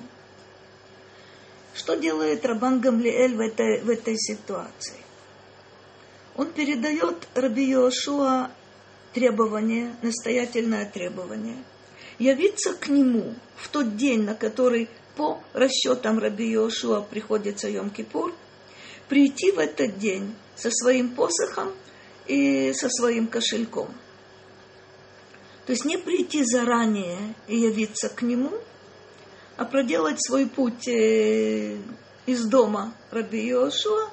[1.73, 4.97] Что делает Рабан Гамлиэль в этой, в этой ситуации?
[6.35, 8.51] Он передает Раби Йошуа
[9.13, 11.63] требование, настоятельное требование,
[12.19, 18.33] явиться к нему в тот день, на который по расчетам Раби Йошуа приходится Йом-Кипур,
[19.09, 21.71] прийти в этот день со своим посохом
[22.27, 23.89] и со своим кошельком–
[25.65, 28.51] то есть не прийти заранее и явиться к нему,
[29.55, 31.77] а проделать свой путь э,
[32.25, 34.09] из дома Раби Йошуа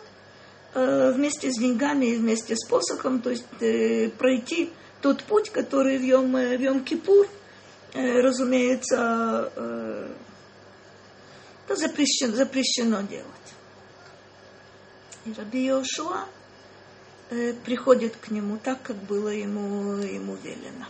[0.74, 4.70] э, вместе с деньгами и вместе с посохом, то есть э, пройти
[5.02, 7.26] тот путь, который в Йом, в Йом Кипур,
[7.94, 9.52] разумеется,
[11.70, 13.26] это запрещено, запрещено делать.
[15.24, 16.26] И Раби Йошуа
[17.30, 20.86] э, приходит к нему так, как было ему, ему велено.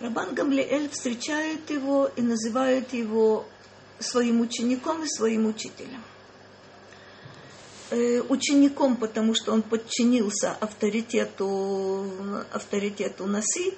[0.00, 3.44] Рабан Гамлиэль встречает его и называет его
[3.98, 6.02] своим учеником и своим учителем.
[7.90, 12.06] Э, учеником, потому что он подчинился авторитету,
[12.52, 13.76] авторитету Наси,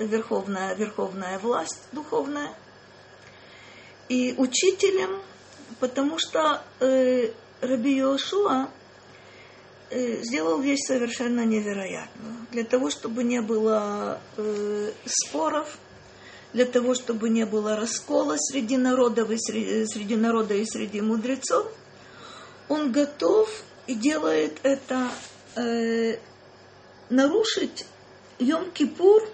[0.00, 2.54] это верховная, верховная власть духовная.
[4.08, 5.20] И учителем,
[5.78, 7.30] потому что э,
[7.60, 8.70] Раби Йошуа
[9.90, 12.46] э, сделал вещь совершенно невероятную.
[12.50, 15.76] Для того, чтобы не было э, споров,
[16.54, 21.70] для того, чтобы не было раскола среди народов и среди, среди народа и среди мудрецов,
[22.68, 23.48] он готов
[23.86, 25.10] и делает это
[25.56, 26.16] э,
[27.10, 27.84] нарушить
[28.38, 29.28] Йом-Кипур,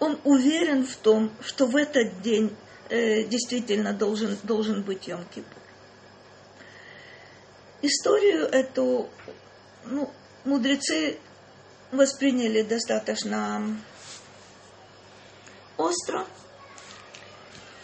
[0.00, 2.56] он уверен в том, что в этот день
[2.88, 5.44] э, действительно должен, должен быть Йом-Кипур.
[7.82, 9.08] Историю эту
[9.84, 10.10] ну,
[10.44, 11.18] мудрецы
[11.92, 13.62] восприняли достаточно
[15.76, 16.26] остро.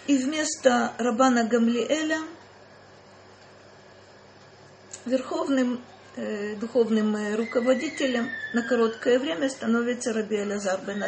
[0.07, 2.21] И вместо Рабана Гамлиэля
[5.05, 5.83] верховным
[6.17, 11.03] э, духовным э, руководителем на короткое время становится Раби Элязар бен.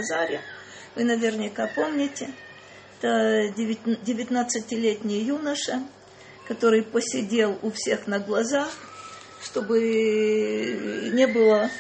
[0.98, 2.28] Вы наверняка помните,
[2.98, 5.84] это 19-летний юноша,
[6.48, 8.68] который посидел у всех на глазах,
[9.40, 9.78] чтобы
[11.14, 11.70] не было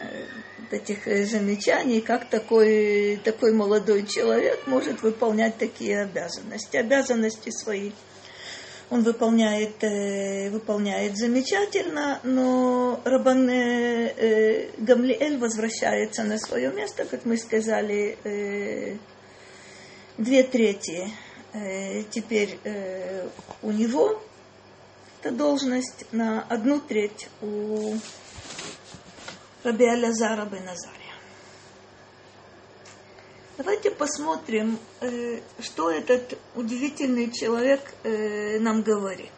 [0.00, 0.24] э,
[0.72, 6.76] этих э, замечаний, как такой, такой молодой человек может выполнять такие обязанности.
[6.76, 7.92] Обязанности свои
[8.90, 17.36] он выполняет, э, выполняет замечательно, но Рабан э, Гамлиэль возвращается на свое место, как мы
[17.36, 18.98] сказали,
[20.18, 21.10] две трети
[22.10, 22.58] теперь
[23.62, 24.20] у него,
[25.20, 27.94] эта должность на одну треть у
[29.62, 31.03] Раби Алязара бен Азария.
[33.56, 39.30] Давайте посмотрим, э, что этот удивительный человек э, нам говорит.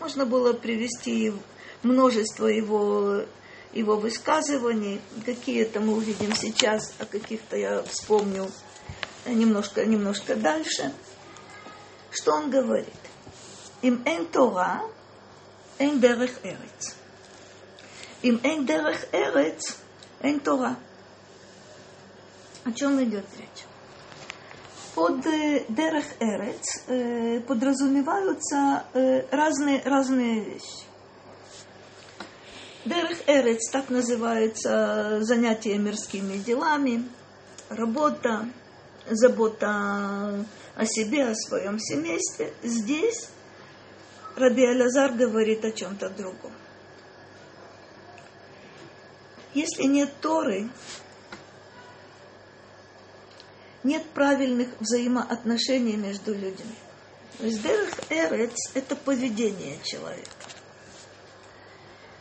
[0.00, 1.30] Можно было привести
[1.82, 3.20] множество его,
[3.74, 4.98] его высказываний.
[5.26, 8.50] Какие-то мы увидим сейчас, а каких-то я вспомню
[9.26, 10.94] немножко, немножко дальше.
[12.10, 12.94] Что он говорит?
[13.82, 14.80] Им эн Тора,
[15.78, 16.96] эн дерех эрец.
[18.22, 19.76] Им эн дерех эрец,
[20.22, 20.78] эн Тора.
[22.64, 23.64] О чем идет речь?
[24.94, 28.84] Под дерех эрец подразумеваются
[29.30, 30.84] разные, разные вещи.
[32.84, 37.08] Дерех эрец так называется занятие мирскими делами,
[37.68, 38.48] работа,
[39.10, 40.46] забота
[40.76, 42.52] о себе, о своем семействе.
[42.62, 43.28] Здесь
[44.36, 46.52] Раби Алязар говорит о чем-то другом.
[49.54, 50.68] Если нет Торы,
[53.84, 56.74] нет правильных взаимоотношений между людьми.
[57.38, 60.30] То есть Дерех Эрец– это поведение человека.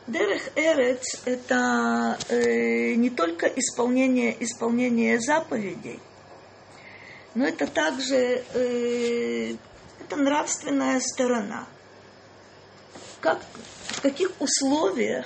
[0.05, 5.99] Дерех Эрец– это э, не только исполнение, исполнение заповедей,
[7.35, 9.55] но это также э,
[10.01, 11.65] это нравственная сторона.
[13.21, 13.41] Как,
[13.87, 15.25] в каких условиях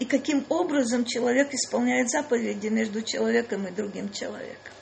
[0.00, 4.72] и каким образом человек исполняет заповеди между человеком и другим человеком.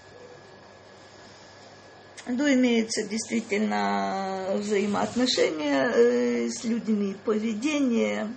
[2.30, 8.34] Ну, имеется действительно взаимоотношения э, с людьми, поведение,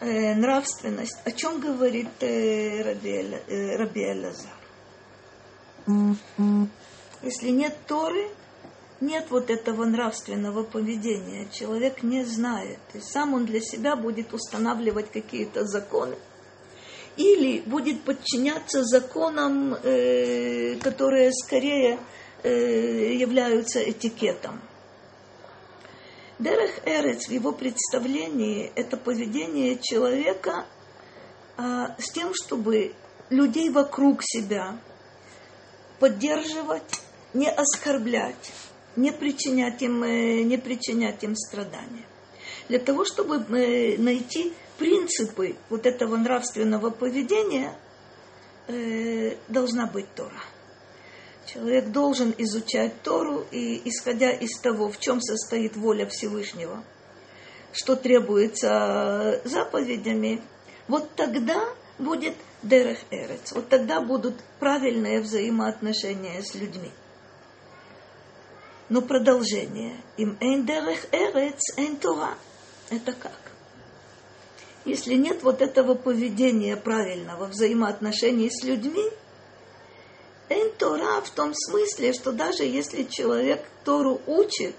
[0.00, 1.16] э, нравственность.
[1.24, 4.52] О чем говорит э, Раби Элазар?
[7.22, 8.28] Если нет Торы,
[9.00, 11.48] нет вот этого нравственного поведения.
[11.50, 12.78] Человек не знает.
[12.92, 16.16] И сам он для себя будет устанавливать какие-то законы.
[17.16, 19.74] Или будет подчиняться законам,
[20.82, 21.98] которые скорее
[22.44, 24.60] являются этикетом.
[26.38, 30.66] Дерех Эрец в его представлении это поведение человека
[31.56, 32.94] а, с тем, чтобы
[33.30, 34.78] людей вокруг себя
[35.98, 37.02] поддерживать,
[37.34, 38.52] не оскорблять,
[38.94, 42.06] не причинять им, э, не причинять им страдания.
[42.68, 47.76] Для того, чтобы э, найти принципы вот этого нравственного поведения,
[48.68, 50.40] э, должна быть Тора.
[51.52, 56.84] Человек должен изучать Тору и, исходя из того, в чем состоит воля Всевышнего,
[57.72, 60.42] что требуется заповедями,
[60.88, 61.64] вот тогда
[61.98, 66.90] будет Дерех Эрец, вот тогда будут правильные взаимоотношения с людьми.
[68.88, 69.96] Но продолжение.
[70.16, 72.38] Им эйн дерех эрец, эйн Тора.
[72.90, 73.48] Это как?
[74.88, 79.04] если нет вот этого поведения правильного взаимоотношений с людьми,
[80.50, 84.76] Эн Тора в том смысле, что даже если человек Тору учит,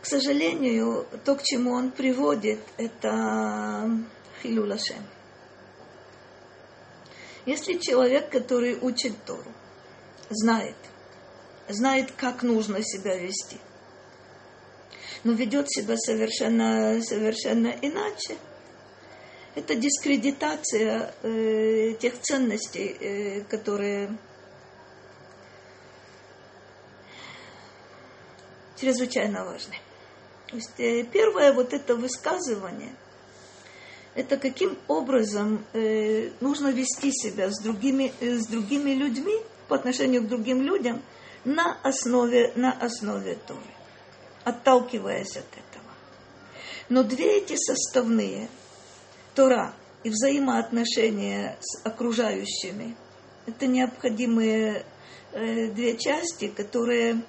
[0.00, 3.90] к сожалению, то, к чему он приводит, это
[4.42, 5.04] хилулашем.
[7.44, 9.52] Если человек, который учит Тору,
[10.30, 10.76] знает,
[11.68, 13.58] знает, как нужно себя вести,
[15.24, 18.36] но ведет себя совершенно, совершенно иначе,
[19.58, 24.16] это дискредитация э, тех ценностей, э, которые
[28.80, 29.74] чрезвычайно важны.
[30.46, 32.94] То есть э, первое вот это высказывание,
[34.14, 40.22] это каким образом э, нужно вести себя с другими, э, с другими людьми по отношению
[40.22, 41.02] к другим людям
[41.44, 43.60] на основе, на основе Торы,
[44.44, 45.90] отталкиваясь от этого.
[46.88, 48.48] Но две эти составные–
[49.38, 49.72] Тора
[50.02, 52.96] и взаимоотношения с окружающими–
[53.46, 54.84] это необходимые
[55.30, 57.22] э, две части, которые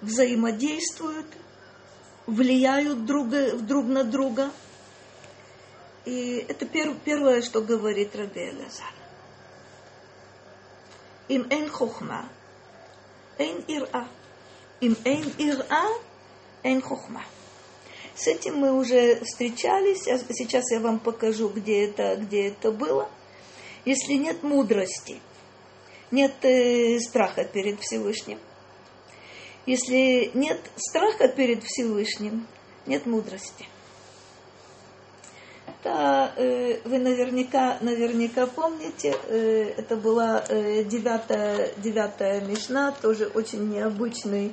[0.00, 1.26] взаимодействуют,
[2.26, 4.52] влияют друг, друг на друга.
[6.06, 8.94] И это пер, первое, что говорит Раби Элазар.
[11.28, 12.26] Им эн хохма,
[13.36, 14.08] эн ира.
[14.80, 15.88] Им эн ира,
[16.62, 17.22] эн хохма.
[18.14, 23.08] С этим мы уже встречались, а сейчас я вам покажу, где это, где это было.
[23.84, 25.20] Если нет мудрости,
[26.10, 28.38] нет э, страха перед Всевышним,
[29.64, 32.46] если нет страха перед Всевышним,
[32.86, 33.66] нет мудрости.
[35.66, 43.70] Это э, вы наверняка, наверняка помните, э, это была э, девятая, девятая Мишна, тоже очень
[43.70, 44.52] необычный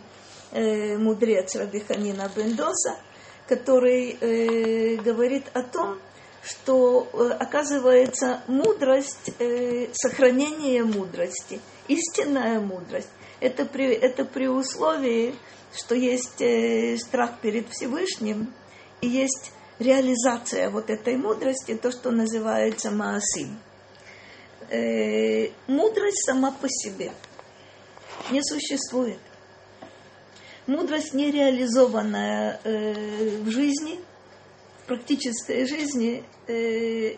[0.52, 2.98] э, мудрец Рабиханина Бендоса–
[3.50, 5.98] который э, говорит о том,
[6.44, 15.34] что э, оказывается мудрость, э, сохранение мудрости, истинная мудрость, это при, это при условии,
[15.76, 18.54] что есть э, страх перед Всевышним
[19.02, 23.60] и есть реализация вот этой мудрости, то, что называется маасим.
[24.70, 27.12] Э, мудрость сама по себе
[28.30, 29.18] не существует
[30.70, 34.00] мудрость нереализованная э, в жизни,
[34.84, 37.18] в практической жизни, э,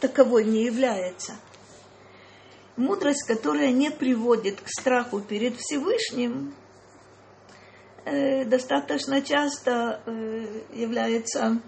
[0.00, 1.36] таковой не является.
[2.76, 6.54] Мудрость, которая не приводит к страху перед Всевышним,
[8.04, 11.60] э, достаточно часто э, является,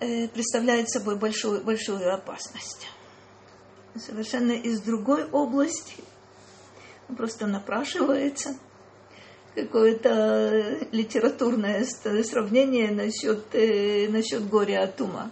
[0.00, 2.88] э, представляет собой большую, большую опасность.
[3.96, 5.96] Совершенно из другой области,
[7.16, 8.58] просто напрашивается–
[9.54, 15.30] какое-то литературное сравнение насчет, э, насчет горя от ума.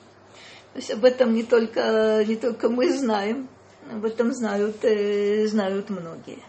[0.72, 3.48] То есть об этом не только, не только мы знаем,
[3.90, 6.42] об этом знают, э, знают многие.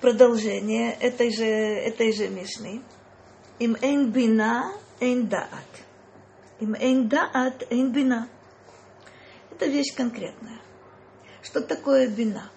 [0.00, 2.82] Продолжение этой же, этой же Мишны.
[3.58, 5.68] Им эйн бина, эйн даат.
[6.60, 8.28] Им эйн даат, эйн бина.
[9.50, 10.60] Это вещь конкретная.
[11.42, 12.50] Что такое бина?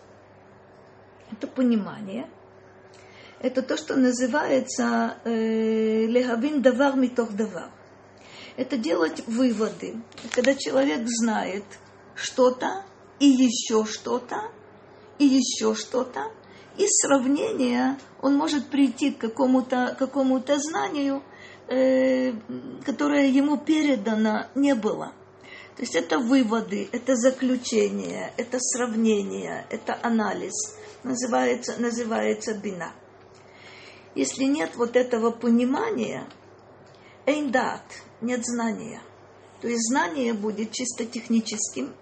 [1.32, 2.30] Это понимание–
[3.44, 7.70] это то, что называется э, легавин давар митох давар.
[8.56, 10.02] Это делать выводы.
[10.32, 11.66] Когда человек знает
[12.16, 12.86] что-то
[13.20, 14.50] и еще что-то,
[15.20, 16.32] и еще что-то,
[16.78, 21.22] из сравнения он может прийти к какому-то какому знанию,
[21.68, 22.32] э,
[22.86, 25.12] которое ему передано не было.
[25.76, 30.54] То есть это выводы, это заключение, это сравнение, это анализ.
[31.04, 32.94] Называется, называется бина
[34.16, 36.28] если нет вот этого понимания,
[37.26, 37.84] эйндат,
[38.22, 39.02] нет знания.
[39.62, 41.94] То есть знание будет чисто техническим,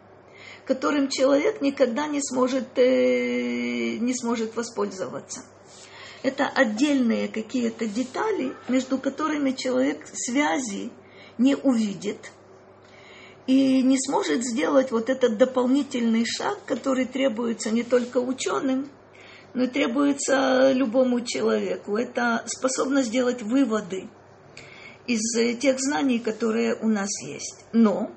[0.65, 5.41] которым человек никогда не сможет, э, не сможет воспользоваться.
[6.23, 10.91] Это отдельные какие-то детали, между которыми человек связи
[11.37, 12.31] не увидит
[13.47, 18.89] и не сможет сделать вот этот дополнительный шаг, который требуется не только ученым,
[19.53, 21.97] но требуется любому человеку.
[21.97, 24.09] Это способность сделать выводы
[25.07, 25.21] из
[25.59, 27.65] тех знаний, которые у нас есть.
[27.73, 28.11] Но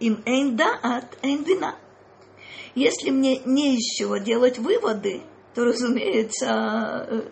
[0.00, 1.76] им эйн даат, эйн вина.
[2.74, 5.22] Если мне не из чего делать выводы,
[5.54, 7.22] то, разумеется, э,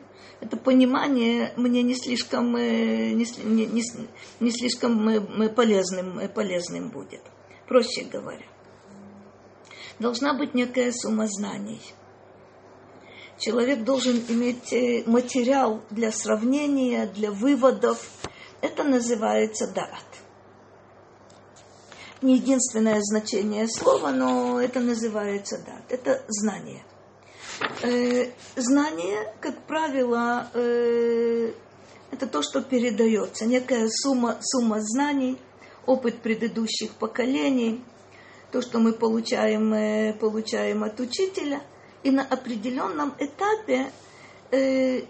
[0.41, 3.83] это понимание мне не слишком, э, не, не,
[4.41, 7.23] не слишком э, полезным, полезным будет.
[7.69, 8.47] Проще говоря,
[10.01, 11.81] должна быть некая сумма знаний–
[13.39, 18.09] человек должен иметь э, материал для сравнения, для выводов,
[18.63, 20.05] Это называется дарат.
[22.23, 25.83] Не единственное значение слова, но это называется дат.
[25.91, 26.83] Это знание.
[27.83, 31.53] Э, знание, как правило, э,
[32.11, 33.45] это то, что передается.
[33.45, 35.39] Некая сумма, сумма знаний,
[35.85, 37.85] опыт предыдущих поколений,
[38.51, 41.63] то, что мы получаем, получаем от учителя.
[42.07, 43.91] И на определенном этапе
[44.53, 45.01] э,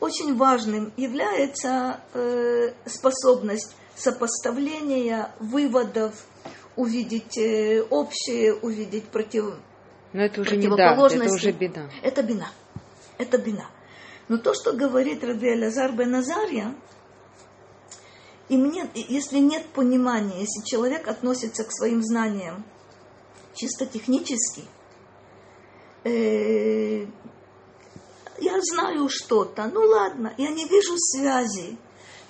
[0.00, 6.14] очень важным является э, способность сопоставления выводов,
[6.76, 9.56] увидеть э, общее, увидеть против,
[10.14, 11.90] Но это уже не да, это уже беда.
[12.02, 12.48] Это бина.
[13.18, 13.66] Это бина.
[14.28, 16.74] Но то, что говорит Раби Алязар бен Азарья,
[18.48, 22.64] и мне, если нет понимания, если человек относится к своим знаниям
[23.52, 24.64] чисто технически,
[26.08, 27.06] э,
[28.38, 31.76] я знаю что-то, ну ладно, я не вижу связи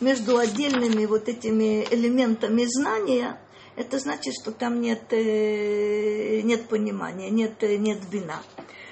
[0.00, 3.40] между отдельными вот этими элементами знания,
[3.76, 8.42] это значит, что там нет, э, нет понимания, нет, э, нет вина.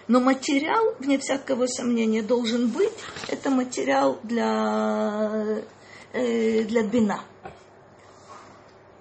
[0.09, 2.93] Но материал, вне всякого сомнения, должен быть.
[3.27, 5.65] Это материал для,
[6.13, 7.25] для бина.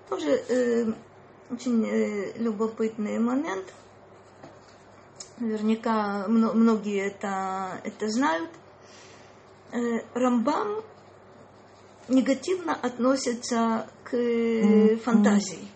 [0.10, 0.96] Тоже
[1.52, 3.66] очень любопытный момент–
[5.40, 8.50] наверняка многие это, это знают,
[9.72, 9.78] э,
[10.14, 10.84] Рамбам
[12.08, 14.16] негативно относится к
[15.04, 15.68] фантазии.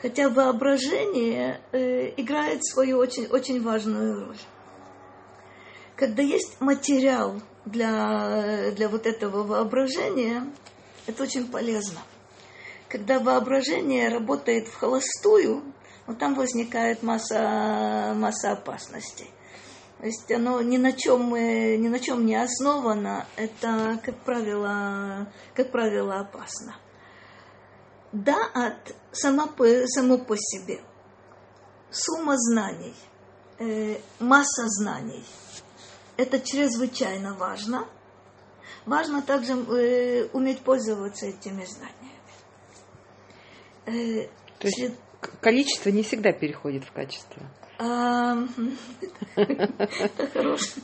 [0.00, 4.38] Хотя воображение э, играет свою очень, очень важную роль.
[5.96, 10.46] Когда есть материал для, для вот этого воображения,
[11.06, 12.00] это очень полезно.
[12.88, 15.62] Когда воображение работает в холостую,
[16.06, 19.30] но там возникает масса, масса опасностей.
[19.98, 25.72] То есть оно ни на чем, ни на чем не основано, это, как правило, как
[25.72, 26.76] правило опасно.
[28.12, 30.80] Да, от само по, само по себе.
[31.90, 32.94] Сумма знаний,
[33.58, 35.24] э, масса знаний.
[36.16, 37.86] Это чрезвычайно важно.
[38.84, 42.06] Важно также э, уметь пользоваться этими знаниями.
[43.86, 44.28] Э,
[44.58, 44.94] То есть
[45.40, 47.42] количество не всегда переходит в качество.
[47.78, 48.48] Это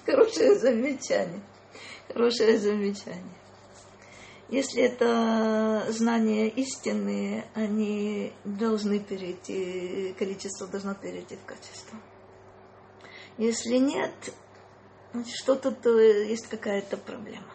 [0.04, 1.40] хорошее замечание.
[2.08, 3.38] Хорошее замечание.
[4.48, 11.98] Если это знания истинные, они должны перейти, количество должно перейти в качество.
[13.38, 14.12] Если нет,
[15.34, 17.48] что-то то есть какая-то проблема.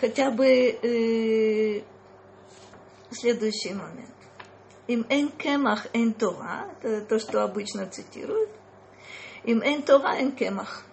[0.00, 1.82] Хотя бы э,
[3.10, 4.13] следующий момент.
[4.86, 8.50] Им эн кемах эн Тора, это то, что обычно цитируют.
[9.44, 10.84] Им эн Тора эн кемах.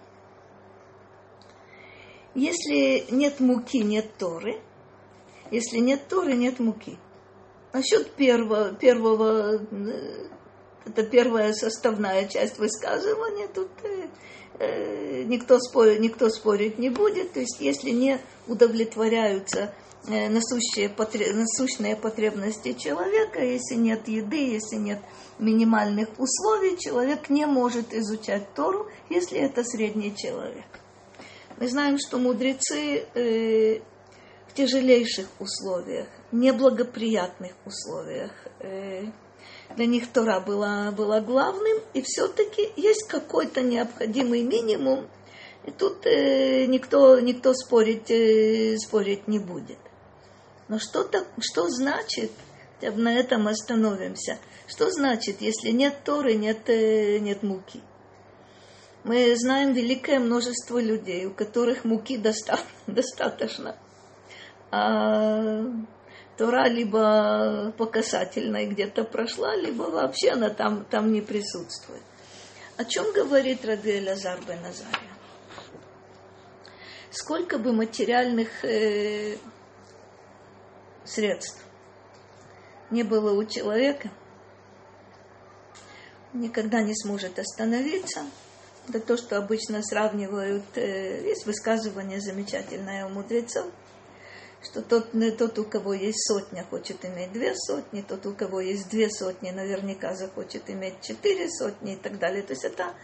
[2.34, 4.60] Если нет муки, нет Торы.
[5.50, 6.98] Если нет Торы, нет муки.
[7.74, 9.60] Насчет первого, первого
[10.94, 14.08] это первая составная часть высказывания, тут э,
[14.58, 17.32] э никто, спорить, никто спорить не будет.
[17.32, 19.72] То есть, если не удовлетворяются
[20.08, 20.92] Э, насущие,
[21.32, 23.40] насущные потребности человека.
[23.40, 24.98] Если нет еды, если нет
[25.38, 30.66] минимальных условий, человек не может изучать Тору, если это средний человек.
[31.58, 33.80] Мы знаем, что мудрецы э,
[34.48, 39.04] в тяжелейших условиях, неблагоприятных условиях, э,
[39.76, 45.08] для них Тора была, была главным, и все-таки есть какой-то необходимый минимум,
[45.64, 49.78] и тут э, никто, никто спорить, э, спорить не будет.
[50.68, 52.32] Но что, так, что значит,
[52.80, 57.80] на этом остановимся, что значит, если нет Торы, нет, э, нет муки?
[59.04, 63.76] Мы знаем великое множество людей, у которых муки доста- достаточно.
[64.70, 65.64] А
[66.36, 72.02] Тора либо по касательной где-то прошла, либо вообще она там, там не присутствует.
[72.76, 74.60] О чем говорит Раби Элязар бен?
[77.10, 79.36] Сколько бы материальных э,
[81.04, 81.62] средств
[82.90, 84.10] не было у человека,
[86.32, 88.24] никогда не сможет остановиться.
[88.88, 93.66] Это то, что обычно сравнивают, э, есть высказывание замечательное у мудрецов,
[94.64, 98.88] что тот, тот, у кого есть сотня, хочет иметь две сотни, тот, у кого есть
[98.88, 102.42] две сотни, наверняка захочет иметь четыре сотни и так далее.
[102.42, 102.94] То есть это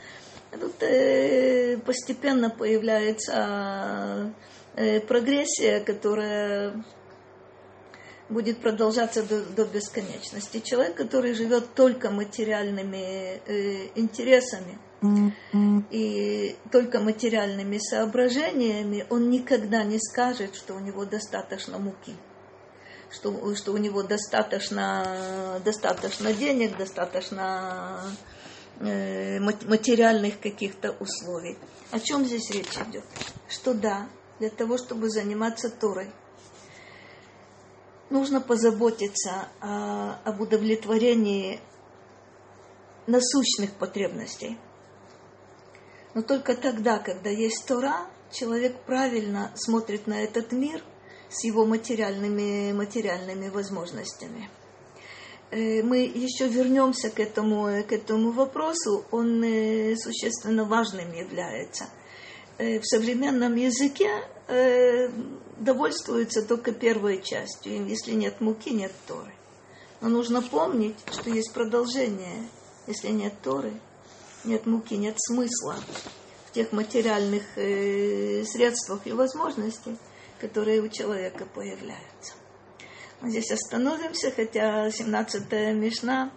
[0.52, 4.32] тут э, постепенно появляется
[4.76, 6.84] э, прогрессия, которая
[8.28, 10.60] будет продолжаться до, до бесконечности.
[10.60, 20.56] Человек, который живет только материальными э, интересами, И только материальными соображениями он никогда не скажет,
[20.56, 22.16] что у него достаточно муки,
[23.10, 28.02] что, что у него достаточно, достаточно денег, достаточно
[28.80, 31.58] э, материальных каких-то условий.
[31.92, 33.04] О чем здесь речь идет?
[33.48, 34.08] Что да,
[34.40, 36.10] для того, чтобы заниматься Торой,
[38.10, 41.60] нужно позаботиться о, об удовлетворении
[43.06, 44.58] насущных потребностей.
[46.18, 50.82] Но только тогда, когда есть Тора, человек правильно смотрит на этот мир
[51.30, 54.50] с его материальными, материальными возможностями.
[55.52, 61.84] Э, мы еще вернемся к этому, к этому вопросу, он э, существенно важным является.
[62.58, 64.10] Э, в современном языке
[65.58, 67.86] довольствуется только первой частью.
[67.86, 69.32] Если нет муки, нет Торы.
[70.00, 72.48] Но нужно помнить, что есть продолжение.
[72.88, 73.72] Если нет Торы,
[74.44, 75.76] нет муки, нет смысла
[76.46, 79.96] в тех материальных э, средствах и возможностях,
[80.40, 82.34] которые у человека появляются.
[83.20, 86.32] Мы здесь остановимся, хотя 17-я Мишна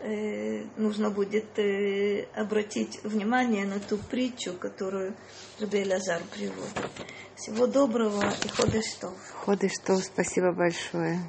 [0.00, 5.16] э, нужно будет э, обратить внимание на ту притчу, которую
[5.60, 6.90] Раби Лазар приводит.
[7.36, 9.12] Всего доброго и ходы что.
[9.44, 11.20] Ходы что, спасибо большое.